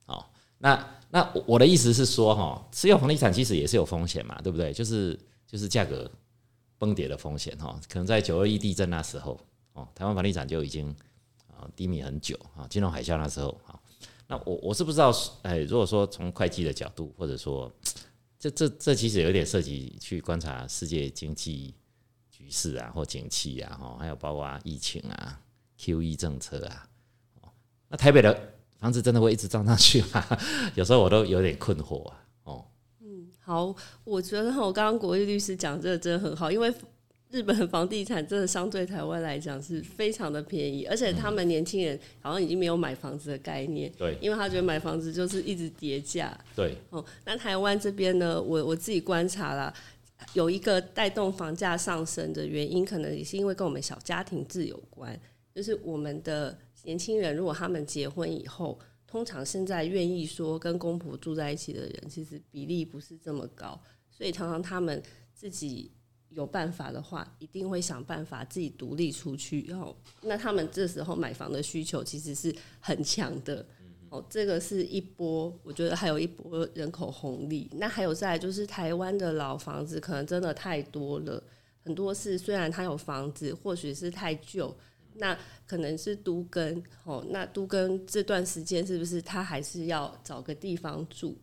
[0.07, 0.25] 哦，
[0.57, 4.73] 那那我的意思是说，哈，持有房地产其实也是有风险嘛，对不对？
[4.73, 5.15] 就是
[5.47, 6.11] 就是价格
[6.79, 9.39] 崩跌的风险，哈，可能在九二一地震那时候，
[9.75, 10.97] 哦，台湾房地产就已经
[11.75, 13.79] 低迷很久啊，金融海啸那时候，啊，
[14.27, 17.73] 那我我是不知道，哎，如果说从会计的角度，或者说
[18.39, 21.75] 这这这其实有点涉及去观察世界经济
[22.31, 25.41] 局势啊，或景气啊，哈，还有包括疫情啊
[25.79, 26.89] ，Q E 政策啊，
[27.89, 28.51] 那台北的。
[28.81, 30.23] 房子真的会一直涨上去吗？
[30.77, 32.21] 有时候我都有点困惑啊。
[32.43, 32.67] 哦，
[33.01, 33.75] 嗯，好，
[34.05, 36.71] 我觉得我刚刚国立律师讲这个真的很好，因为
[37.35, 44.17] 日本房地产真的相对台湾来讲是非常的便宜，而且他们年轻人好像已经没有买房子的概念，对。
[44.21, 46.33] 因为他觉得买房子就是一直叠价。
[46.55, 49.75] 对，哦，那台湾这边呢，我我自己观察啦，
[50.35, 55.21] 有一个带动房价上升的原因，可能也是因为跟我们小家庭制有关，
[55.53, 58.79] 就是我们的年轻人如果他们结婚以后，
[59.09, 65.03] 通常现在愿意说跟公婆住在一起的人，其实比例不是这么高，所以常常他们
[65.35, 65.91] 自己
[66.35, 69.65] 有办法的话，一定会想办法自己独立出去。
[69.69, 73.65] 然后，那他们这时候买房的需求其实是很强的。
[74.11, 77.69] 哦，这个是一波，我觉得还有一波人口红利。
[77.73, 81.43] 那还有再来就是台湾的老房子可能真的太多了，
[81.83, 84.73] 很多是虽然它有房子，或许是太旧，
[85.15, 87.27] 那可能是都跟哦。
[87.31, 91.37] 那都跟这段时间是不是他还是要找个地方住？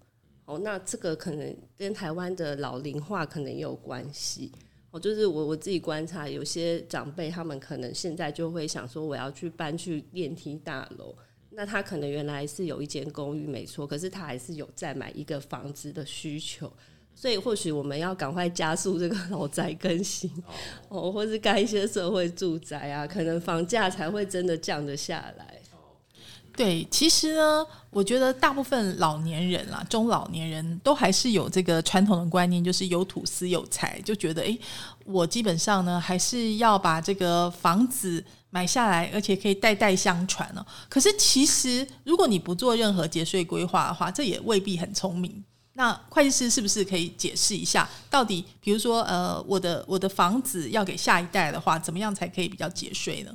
[0.45, 4.51] 哦，那这个可能跟台湾的老龄化可能也有关系。
[4.91, 11.15] 哦，就是我我自己观察，有些长辈他们可能现在就会想说，我要去搬去电梯大楼。
[11.53, 16.71] 那他可能原来是有一间公寓没错，可是他还是有再买一个房子的需求，
[17.15, 20.31] 所以或许我们要赶快加速这个老宅更新，
[20.87, 25.60] 哦，或是盖一些社会住宅啊，可能房价才会真的降得下来。
[26.55, 34.59] 对，其实呢，我觉得大部分老年人啦，中老年人都还是有这个传统的观念，就是有土司有财，就觉得诶，
[35.05, 40.65] 我基本上呢还是要把这个房子买下来，而且可以代代相传哦。
[40.89, 45.43] 可是其实如果你不做任何节税规划的话，这也未必很聪明。
[45.73, 53.31] 那会计师是不是可以解释一下，到底比如说呃，我的我的房子要给下一代的话，怎么样才可以比较节税呢？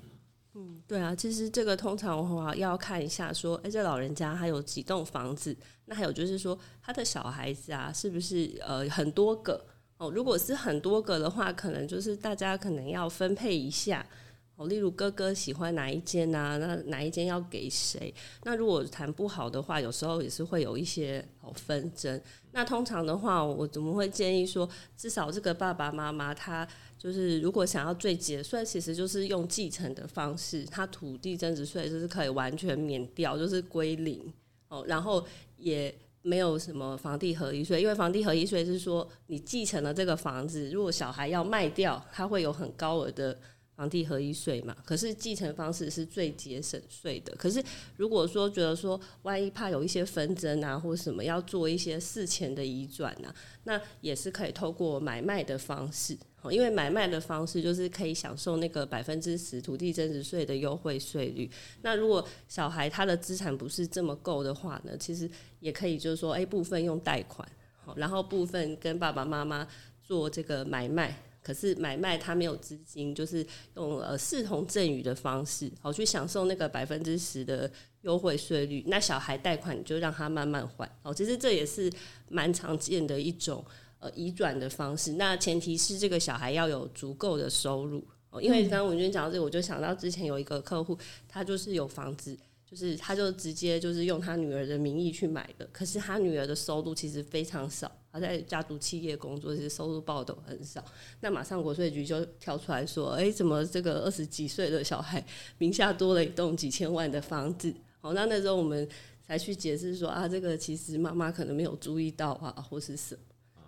[0.88, 5.56] 对啊，其实这个通常的话要看一下，说，哎，这老人家他有几栋房子，
[5.86, 9.66] 那还有就是说他的小孩子啊，是不是呃很多个
[9.98, 10.12] 哦？
[10.12, 14.06] 如果是很多个的话，可能就是大家可能要分配一下
[14.54, 14.68] 哦。
[14.68, 16.56] 例如哥哥喜欢哪一间啊？
[16.58, 18.14] 那哪一间要给谁？
[18.44, 22.20] 那如果谈不好的话，有时候也是会有一些哦纷争。
[22.52, 26.66] 那通常的话，我怎么会建议说，至少这个爸爸妈妈他。
[26.98, 34.32] 就是如果想要最节税，其实就是用继承的方式，他土地增值税就是可以完全免掉，就是归零
[34.68, 35.24] 哦，然后
[35.56, 43.38] 也没有什么房地合一税，因为房地合一税是说你继承了这个房子，如果小孩要卖掉，他会有很高额的。
[43.76, 47.36] 房地合一税嘛，可是继承方式是最节省税的。
[47.36, 47.62] 可是
[47.98, 53.34] 如果说觉得说，万一怕有一些纷争啊，或什么要做一些事前的移转啊，
[53.64, 56.16] 那也是可以透过买卖的方式。
[56.50, 61.50] 因为买卖的方式就是可以享受那个百分之十土地增值税的优惠税率。
[61.82, 65.30] 那如果小孩他的资产不是这么够的话呢，其实
[65.60, 67.46] 也可以就是说，哎，部分用贷款，
[67.94, 69.66] 然后部分跟爸爸妈妈
[70.02, 71.16] 做这个买卖。
[71.42, 77.70] 可是买卖他没有资金，就是用呃视同赠与的方式，好去享受那个百分之十的
[78.00, 78.82] 优惠税率。
[78.88, 81.88] 那小孩贷款你就让他慢慢还，哦，其实这也是
[82.28, 83.64] 蛮常见的一种
[83.98, 85.12] 呃移转的方式。
[85.12, 92.36] 那前提是这个小孩要有足够的收入哦，因为刚刚文娟讲到这个，我就想到之前有一个客户，他就是有房子。
[92.68, 100.84] 就是他就直接就是用他女儿的名义去买的，可是他女儿的收入其实非常少，他在家族企业工作，其实收入报都很少。
[101.20, 105.24] 那马上国税局就跳出来说：“哎，怎么这个二十几岁的小孩
[105.58, 107.72] 名下多了一栋几千万的房子？”
[108.02, 108.86] 哦，那那时候我们
[109.24, 113.20] 才去解释说：“啊，这个其实妈妈可能没有注意到啊，或是什么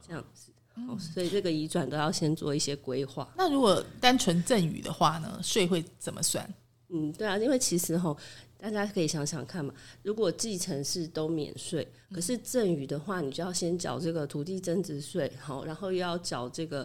[0.09, 0.51] 这样子。”
[0.89, 3.33] 哦，所以这个移转都要先做一些规划。
[3.37, 6.49] 那如果单纯赠与的话呢，税会怎么算？
[6.89, 8.17] 嗯，对啊，因为其实哈。
[8.61, 16.85] 大家可以想想看嘛，如果继承是都免税，可是赠与的话，你就要先缴这个土地增值税，好，然后又要缴这个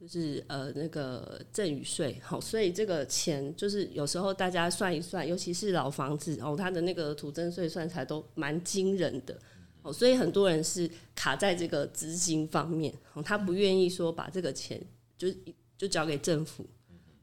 [0.00, 9.36] 就是呃那个赠与税，好，所以这个钱就是有时候大家算一算，尤其是老房子哦，它的那个土增税算起来都蛮惊人的，
[9.88, 14.80] 哦，所以很多人是卡在这个资金方面，哦，他不愿意说把这个钱
[15.16, 15.28] 就
[15.76, 16.66] 就交给政府。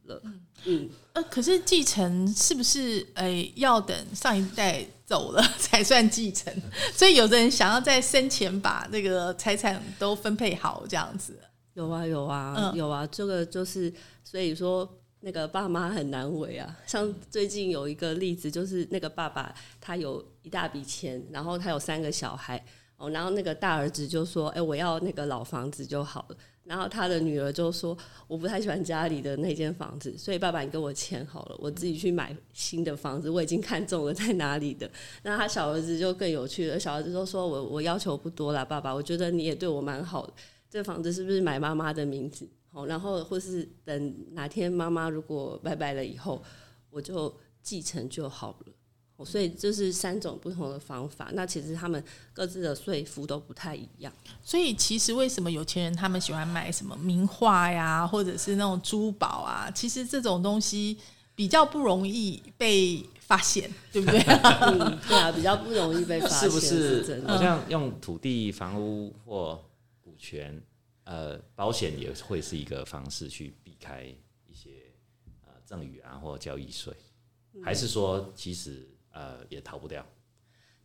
[0.06, 0.22] 了，
[0.66, 6.54] 嗯，呃，可是继承是不是诶要等上一代走了 才算继承？
[6.94, 11.40] 所以有的人想要在生前把那个财产都分配好，这样子。
[11.74, 13.92] 有啊，有啊，有啊，这个就是
[14.24, 14.88] 所以说
[15.26, 16.78] 那个爸妈很难为啊。
[16.86, 19.52] 像最近有一个例子，就是那个爸爸
[19.82, 22.64] 他有一大笔钱，然后他有三个小孩
[22.98, 27.98] 哦，然后那个大儿子就说：“哎，我要那个老房子就好了。”然后他的女儿就说
[28.28, 33.28] ：“我不太喜欢家里的那间房子，所以爸爸你给我钱好了，我自己去买新的房子。
[33.28, 34.88] 我已经看中了在哪里的。”
[35.24, 40.34] 那他小儿子就更有趣了，小儿子就说：“我我要求不多啦，爸爸，我觉得你也对我蛮好的。
[40.70, 42.48] 这房子是不是买妈妈的名字？
[42.76, 46.44] 好，然后或是等哪天妈妈如果拜拜了以后，
[46.90, 48.74] 我就继承就好了。
[49.16, 52.04] 哦所以就是三种不同的方法，那其实他们
[52.34, 54.12] 各自的税负都不太一样。
[54.44, 59.72] 所以其实为什么有钱人他们喜欢买什么名画呀，或者是那种珠宝啊？
[59.74, 60.98] 其实这种东西
[61.34, 64.20] 比较不容易被发现，对不对？
[64.68, 67.22] 嗯，对啊，比较不容易被发现，是不真是？
[67.22, 67.28] 的。
[67.30, 69.64] 好像用土地、房屋或
[70.02, 70.62] 股权，
[71.06, 74.04] 呃，保险也会是一个方式去避开
[74.48, 74.92] 一些
[75.44, 76.94] 呃赠与啊或交易税，
[77.64, 80.06] 还是说其实呃也逃不掉？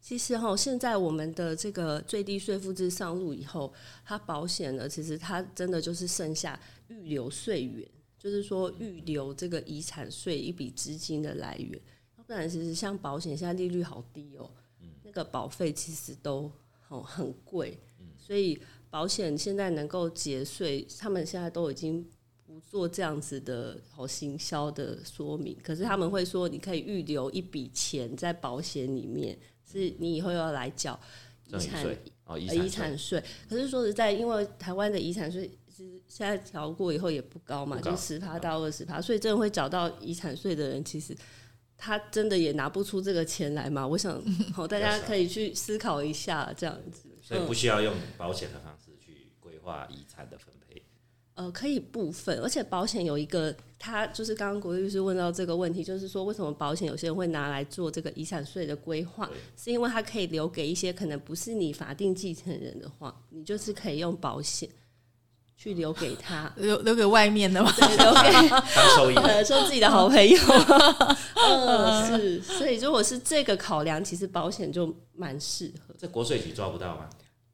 [0.01, 3.71] 其实哈，现在我们的这个最低税负制上路以后，
[4.03, 6.59] 它保险呢，其实它真的就是剩下
[6.89, 7.87] 预留税源，
[8.19, 11.79] 就是说预留这个遗产税一笔资金的来源。
[12.17, 14.51] 要不然，其实像保险现在利率好低哦，
[15.03, 16.51] 那个保费其实都
[16.89, 17.79] 哦很贵，
[18.17, 18.59] 所以
[18.91, 22.05] 保险现在能够节税，他们现在都已经
[22.45, 30.99] 不做这样子的好行销的说明，可是他们会说，你可以预留一笔钱在保险里面，是你以后要来缴
[31.47, 33.23] 遗产税哦，遗产税。
[33.49, 41.17] 可是说实在，因为台湾的遗产税是现在调过以后也不高嘛，高就十趴到二十趴，所以真的会缴到遗产税的人，其实
[41.77, 43.87] 他真的也拿不出这个钱来嘛。
[43.87, 44.21] 我想，
[44.53, 47.10] 好，大家可以去思考一下这样子。
[47.31, 50.83] 所以不需要用保险的方式去规划遗产的分配。
[51.35, 64.69] 呃，可以部分，而且保险有一个，他就是刚刚国律师问到这个问题，就是说为什么保险有些人会拿来做这个遗产税的规划，是因为它可以留给一些可能不是你法定继承人的话，你就是可以用保险
[65.57, 67.73] 去留给他， 留留给外面的嘛。
[67.73, 70.37] 对，留给 当受益人呃说自己的好朋友，
[71.37, 75.95] 嗯，是，所以如果是这个考量，其实保险就蛮适合。
[75.97, 77.09] 这国税局抓不到吗？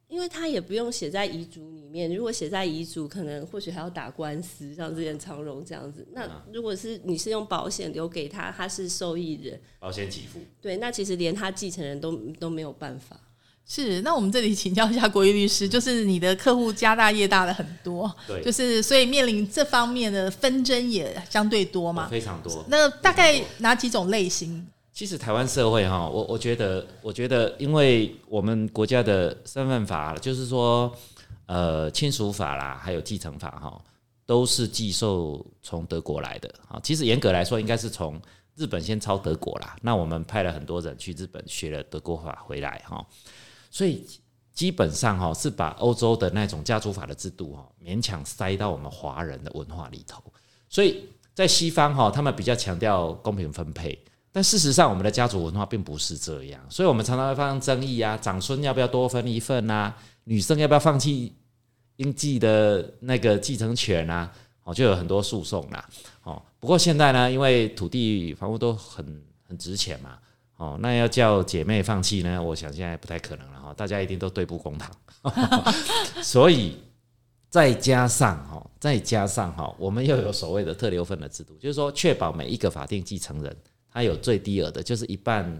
[0.07, 6.07] 因为他也不用写在遗嘱里面，如果写在遗嘱，可能或许还要打官司，像之前长荣这样子。
[6.13, 13.19] 那如果是你是用保险留给他，他是受益人，保险给付对，那其实连他继承人都都没有办法。
[13.65, 22.07] 是，那我们这里请教一下国义律师，就是你的客户家大业大的很多，对，就是所以面临这方面的纷争也相对多嘛。
[22.07, 22.63] 非常多。
[22.69, 24.65] 那大概哪几种类型？
[24.97, 30.91] 其实台湾社会哈，我我觉得，我觉得，因为我们国家的身份法，就是说，
[31.45, 33.79] 呃，亲属法啦，还有继承法哈，
[34.25, 36.79] 都是寄售从德国来的啊。
[36.81, 38.19] 其实严格来说，应该是从
[38.55, 39.75] 日本先抄德国啦。
[39.83, 43.05] 那我们派了很多人去日本学了德国法回来哈，
[43.69, 44.03] 所以
[44.51, 50.23] 基本上哈是把欧洲的那种家族法的制度哈勉强塞到我们华人的文化里头。
[50.67, 53.95] 所以在西方哈，他们比较强调公平分配。
[54.37, 59.97] 但事实上，我们的家族文化并不是这样，所以我们常常会发生争议啊，长孙要不要多分一份啊？
[60.25, 61.35] 女生要不要放弃
[61.95, 64.31] 应继的那个继承权啊？
[64.63, 65.89] 哦，就有很多诉讼啦。
[66.21, 70.19] 哦，不过现在呢，因为土地、房屋都很很值钱嘛，
[70.57, 74.91] 哦，那要叫姐妹放弃呢，我想现在不太可能了哈，大家一定都对簿公堂，
[76.21, 76.77] 所以
[77.49, 83.57] 再加上哈，再加上哈，我们又有所谓的特留份的制度，就是说确保每一个法定继承人。
[83.97, 85.59] 它有最低额的，就是一半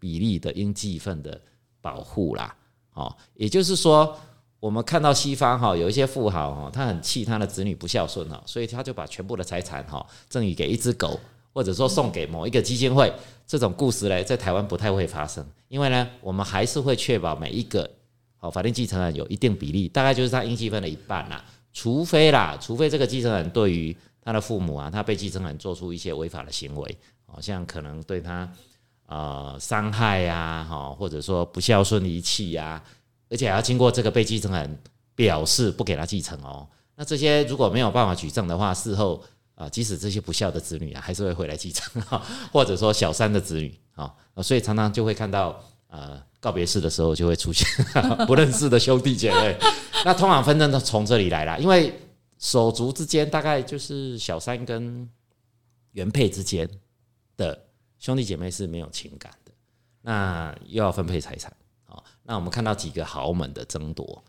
[0.00, 1.40] 比例的应计份的
[1.80, 2.52] 保护啦，
[2.92, 4.18] 哦，也就是说，
[4.58, 11.20] 我们看到西方哈有一些富豪哈，他很气他的子女不孝顺哈，所以他就把全部的财产哈赠予给一只狗，
[11.52, 13.14] 或者说送给某一个基金会，
[13.46, 17.88] 这种故事呢，在台湾不太会发生，因为呢，我们还是会确保每一个
[18.38, 26.98] 好法定继承人有一定比例，大概就是他应计分的一半啦，除非啦，除非这个继承人对于他的父母啊，他被继承人做出一些违法的行为。
[27.30, 28.50] 好像可能对他
[29.06, 32.82] 呃伤害呀，哈，或者说不孝顺遗弃呀，
[33.28, 34.78] 而且还要经过这个被继承人
[35.14, 36.66] 表示不给他继承哦。
[36.96, 39.22] 那这些如果没有办法举证的话，事后
[39.54, 42.20] 啊，即使这些不孝的子女啊，还是会回来继承哈，
[42.50, 44.12] 或者说小三的子女啊，
[44.42, 47.66] 所以常常就会看到呃告别式的时候就会出现
[48.26, 49.56] 不认识的兄弟姐妹。
[50.04, 51.92] 那通常纷争都从这里来啦，因为
[52.38, 55.08] 手足之间大概就是小三跟
[55.92, 56.68] 原配之间。
[57.38, 57.58] 的
[57.98, 59.52] 兄弟姐妹是没有情感的，
[60.02, 61.50] 那又要分配财产
[61.86, 61.96] 啊。
[62.22, 64.22] 那我们看到几个豪门的争夺，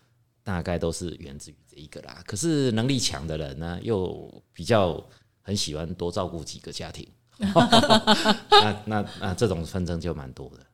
[0.43, 2.23] 大概都是源自于这一个啦。
[2.25, 5.05] 可是能力强的人呢，又比较
[5.41, 7.05] 很喜欢多照顾几个家庭，
[7.39, 10.65] 那那那这种纷争就蛮多的。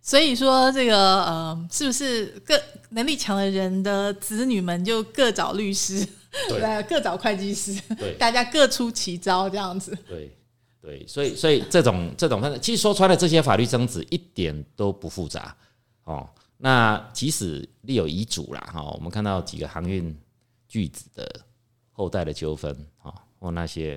[0.00, 2.60] 所以说，这个呃，是不是各
[2.90, 6.06] 能力强的人的子女们就各找律师，
[6.48, 9.96] 对， 各找会计师，对，大家各出奇招这样子。
[10.08, 10.36] 对。
[10.84, 15.56] 对，所以所以这种这种，其实说穿了，这些法律争执一点都不复杂
[16.02, 16.28] 哦。
[16.58, 20.14] 那即使立有遗嘱啦，哈，我们看到几个航运
[20.68, 21.26] 巨子的
[21.90, 22.70] 后代的纠纷
[23.02, 23.96] 啊，或那些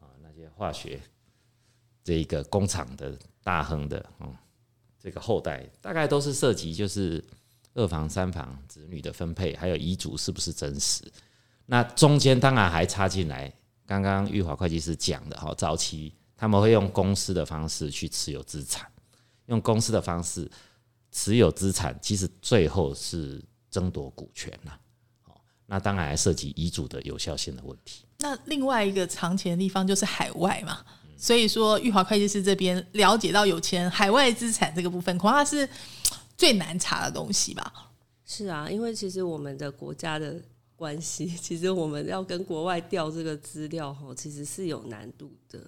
[0.00, 1.00] 啊那些化学
[2.02, 4.34] 这一个工厂的大亨的哦
[4.98, 7.24] 这个后代，大概都是涉及就是
[7.74, 11.04] 二房三房子女的分配，还有遗嘱是不是真实？
[11.66, 13.52] 那中间当然还插进来，
[13.88, 18.86] 刚刚玉华会计师讲的哈，早期他们会用公司的方式去持有资产，
[19.46, 20.46] 用公司的方式
[21.10, 24.78] 持有资产，其实最后是争夺股权了。
[25.64, 28.04] 那当然还涉及遗嘱的有效性的问题。
[28.18, 30.84] 那另外一个藏钱的地方就是海外嘛，
[31.16, 35.66] 所以说玉华会计师这边了解到有钱海外资产这个部分，恐怕是
[36.36, 37.72] 最难查的东西吧？
[38.26, 40.38] 是啊，因为其实我们的国家的
[40.78, 45.60] 关系， 其实我们要跟国外调这个资料，哈，其实是有难度的。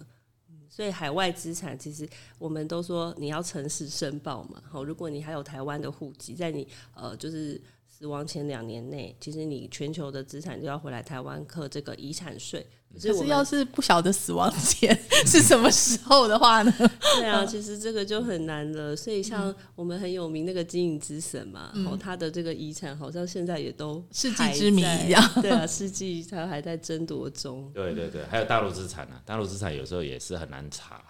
[0.68, 2.08] 所以海外资产，其实
[2.38, 4.62] 我们都说你要诚实申报嘛。
[4.70, 7.60] 好，如果你还有台湾的户籍，在你呃，就是。
[8.00, 12.66] 死亡前两年内，其实你全球的资产就要回来台湾课这个遗产税。
[12.94, 16.72] 可是要是不晓得死亡前 是什么时候的话呢？
[17.20, 18.96] 对啊，其实这个就很难了。
[18.96, 25.22] 所以像我们很有名那个金银之神嘛，哦，他的这个遗产好像现在也都世纪之谜一样。
[25.42, 27.70] 对啊，世纪他还在争夺中。
[27.76, 31.00] 对对对，还有大陆资产呢，大陆资产有时候也是很难查、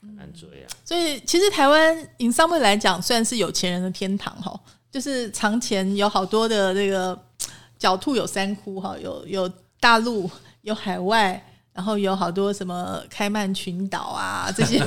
[0.00, 0.70] 很难追啊。
[0.84, 4.58] 所以其实台湾以上位来讲，算是有钱人的天堂哈。
[4.90, 7.18] 就是藏钱有好多的这个
[7.78, 10.30] 狡兔有三窟哈，有有大陆，
[10.62, 14.78] 有海外，然后有好多什么开曼群岛啊 这些，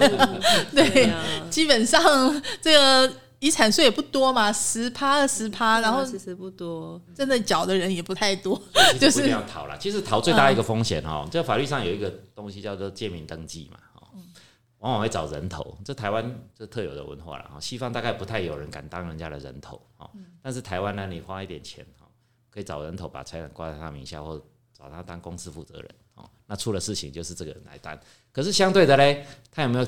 [0.74, 1.12] 对，
[1.50, 2.02] 基本上
[2.62, 8.60] 这个遗产税也不多嘛，十趴二十趴，然后其实不多，真的缴的人也不太多，
[9.00, 9.78] 就是要逃了。
[9.78, 13.78] 其实逃最大一个风险哈，在法律上有一个东西叫做借名登记嘛。
[14.80, 17.60] 往往会找人头，这台湾这特有的文化了哈。
[17.60, 20.10] 西方大概不太有人敢当人家的人头哈，
[20.42, 22.08] 但是台湾呢，你花一点钱哈，
[22.50, 24.42] 可以找人头把财产挂在他名下，或
[24.78, 26.30] 找他当公司负责人哦。
[26.48, 28.00] 那出了事情就是这个人来担。
[28.32, 29.88] 可是相对的嘞，他有没有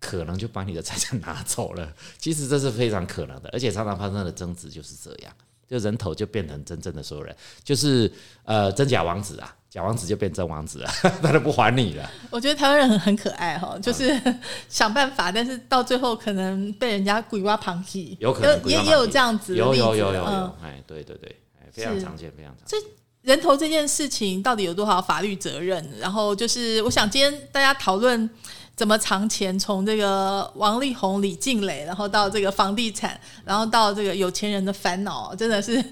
[0.00, 1.94] 可能就把你的财产拿走了？
[2.18, 5.32] 其实这是非常可能的，而且常常发生的争执就是这样。
[5.68, 7.34] 就人头就变成真正的所有人，
[7.64, 8.12] 就是
[8.44, 10.90] 呃真假王子啊，假王子就变真王子了，
[11.22, 12.10] 他都不还你了。
[12.28, 14.20] 我觉得台湾人很很可爱哈，就是
[14.68, 21.34] 想办法，但是到最后可能被人家鬼挖旁体，有可能也也有这样子，有有有有有，哎，对对对，
[21.72, 22.78] 非常常见，非常常见。
[22.78, 22.86] 这
[23.22, 25.82] 人头这件事情到底有多少法律责任？
[25.98, 28.28] 然后就是我想今天大家讨论。
[28.74, 29.56] 怎么藏钱？
[29.58, 35.82] 从这个王力宏、李静蕾，然后到这个房地产，然后到这个有钱人的烦恼，真的是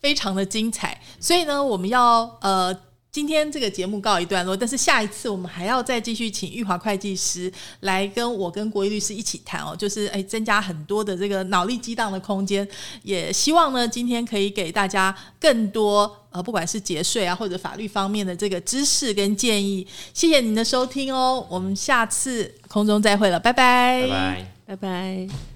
[0.00, 1.00] 非常的精彩。
[1.18, 2.78] 所以呢，我们要呃。
[3.12, 12.66] 今天这个节目告一段落，但是下一次我们还要再继续请玉华会计师来跟我跟国义律师一起谈哦，就是诶增加很多的这个脑力激荡的空间，
[13.02, 19.84] 也希望呢今天可以给大家更多呃不管是节税啊或者法律方面的这个知识跟建议。
[20.14, 25.49] 谢谢您的收听哦，我们下次空中再会了，拜拜，拜拜，拜拜。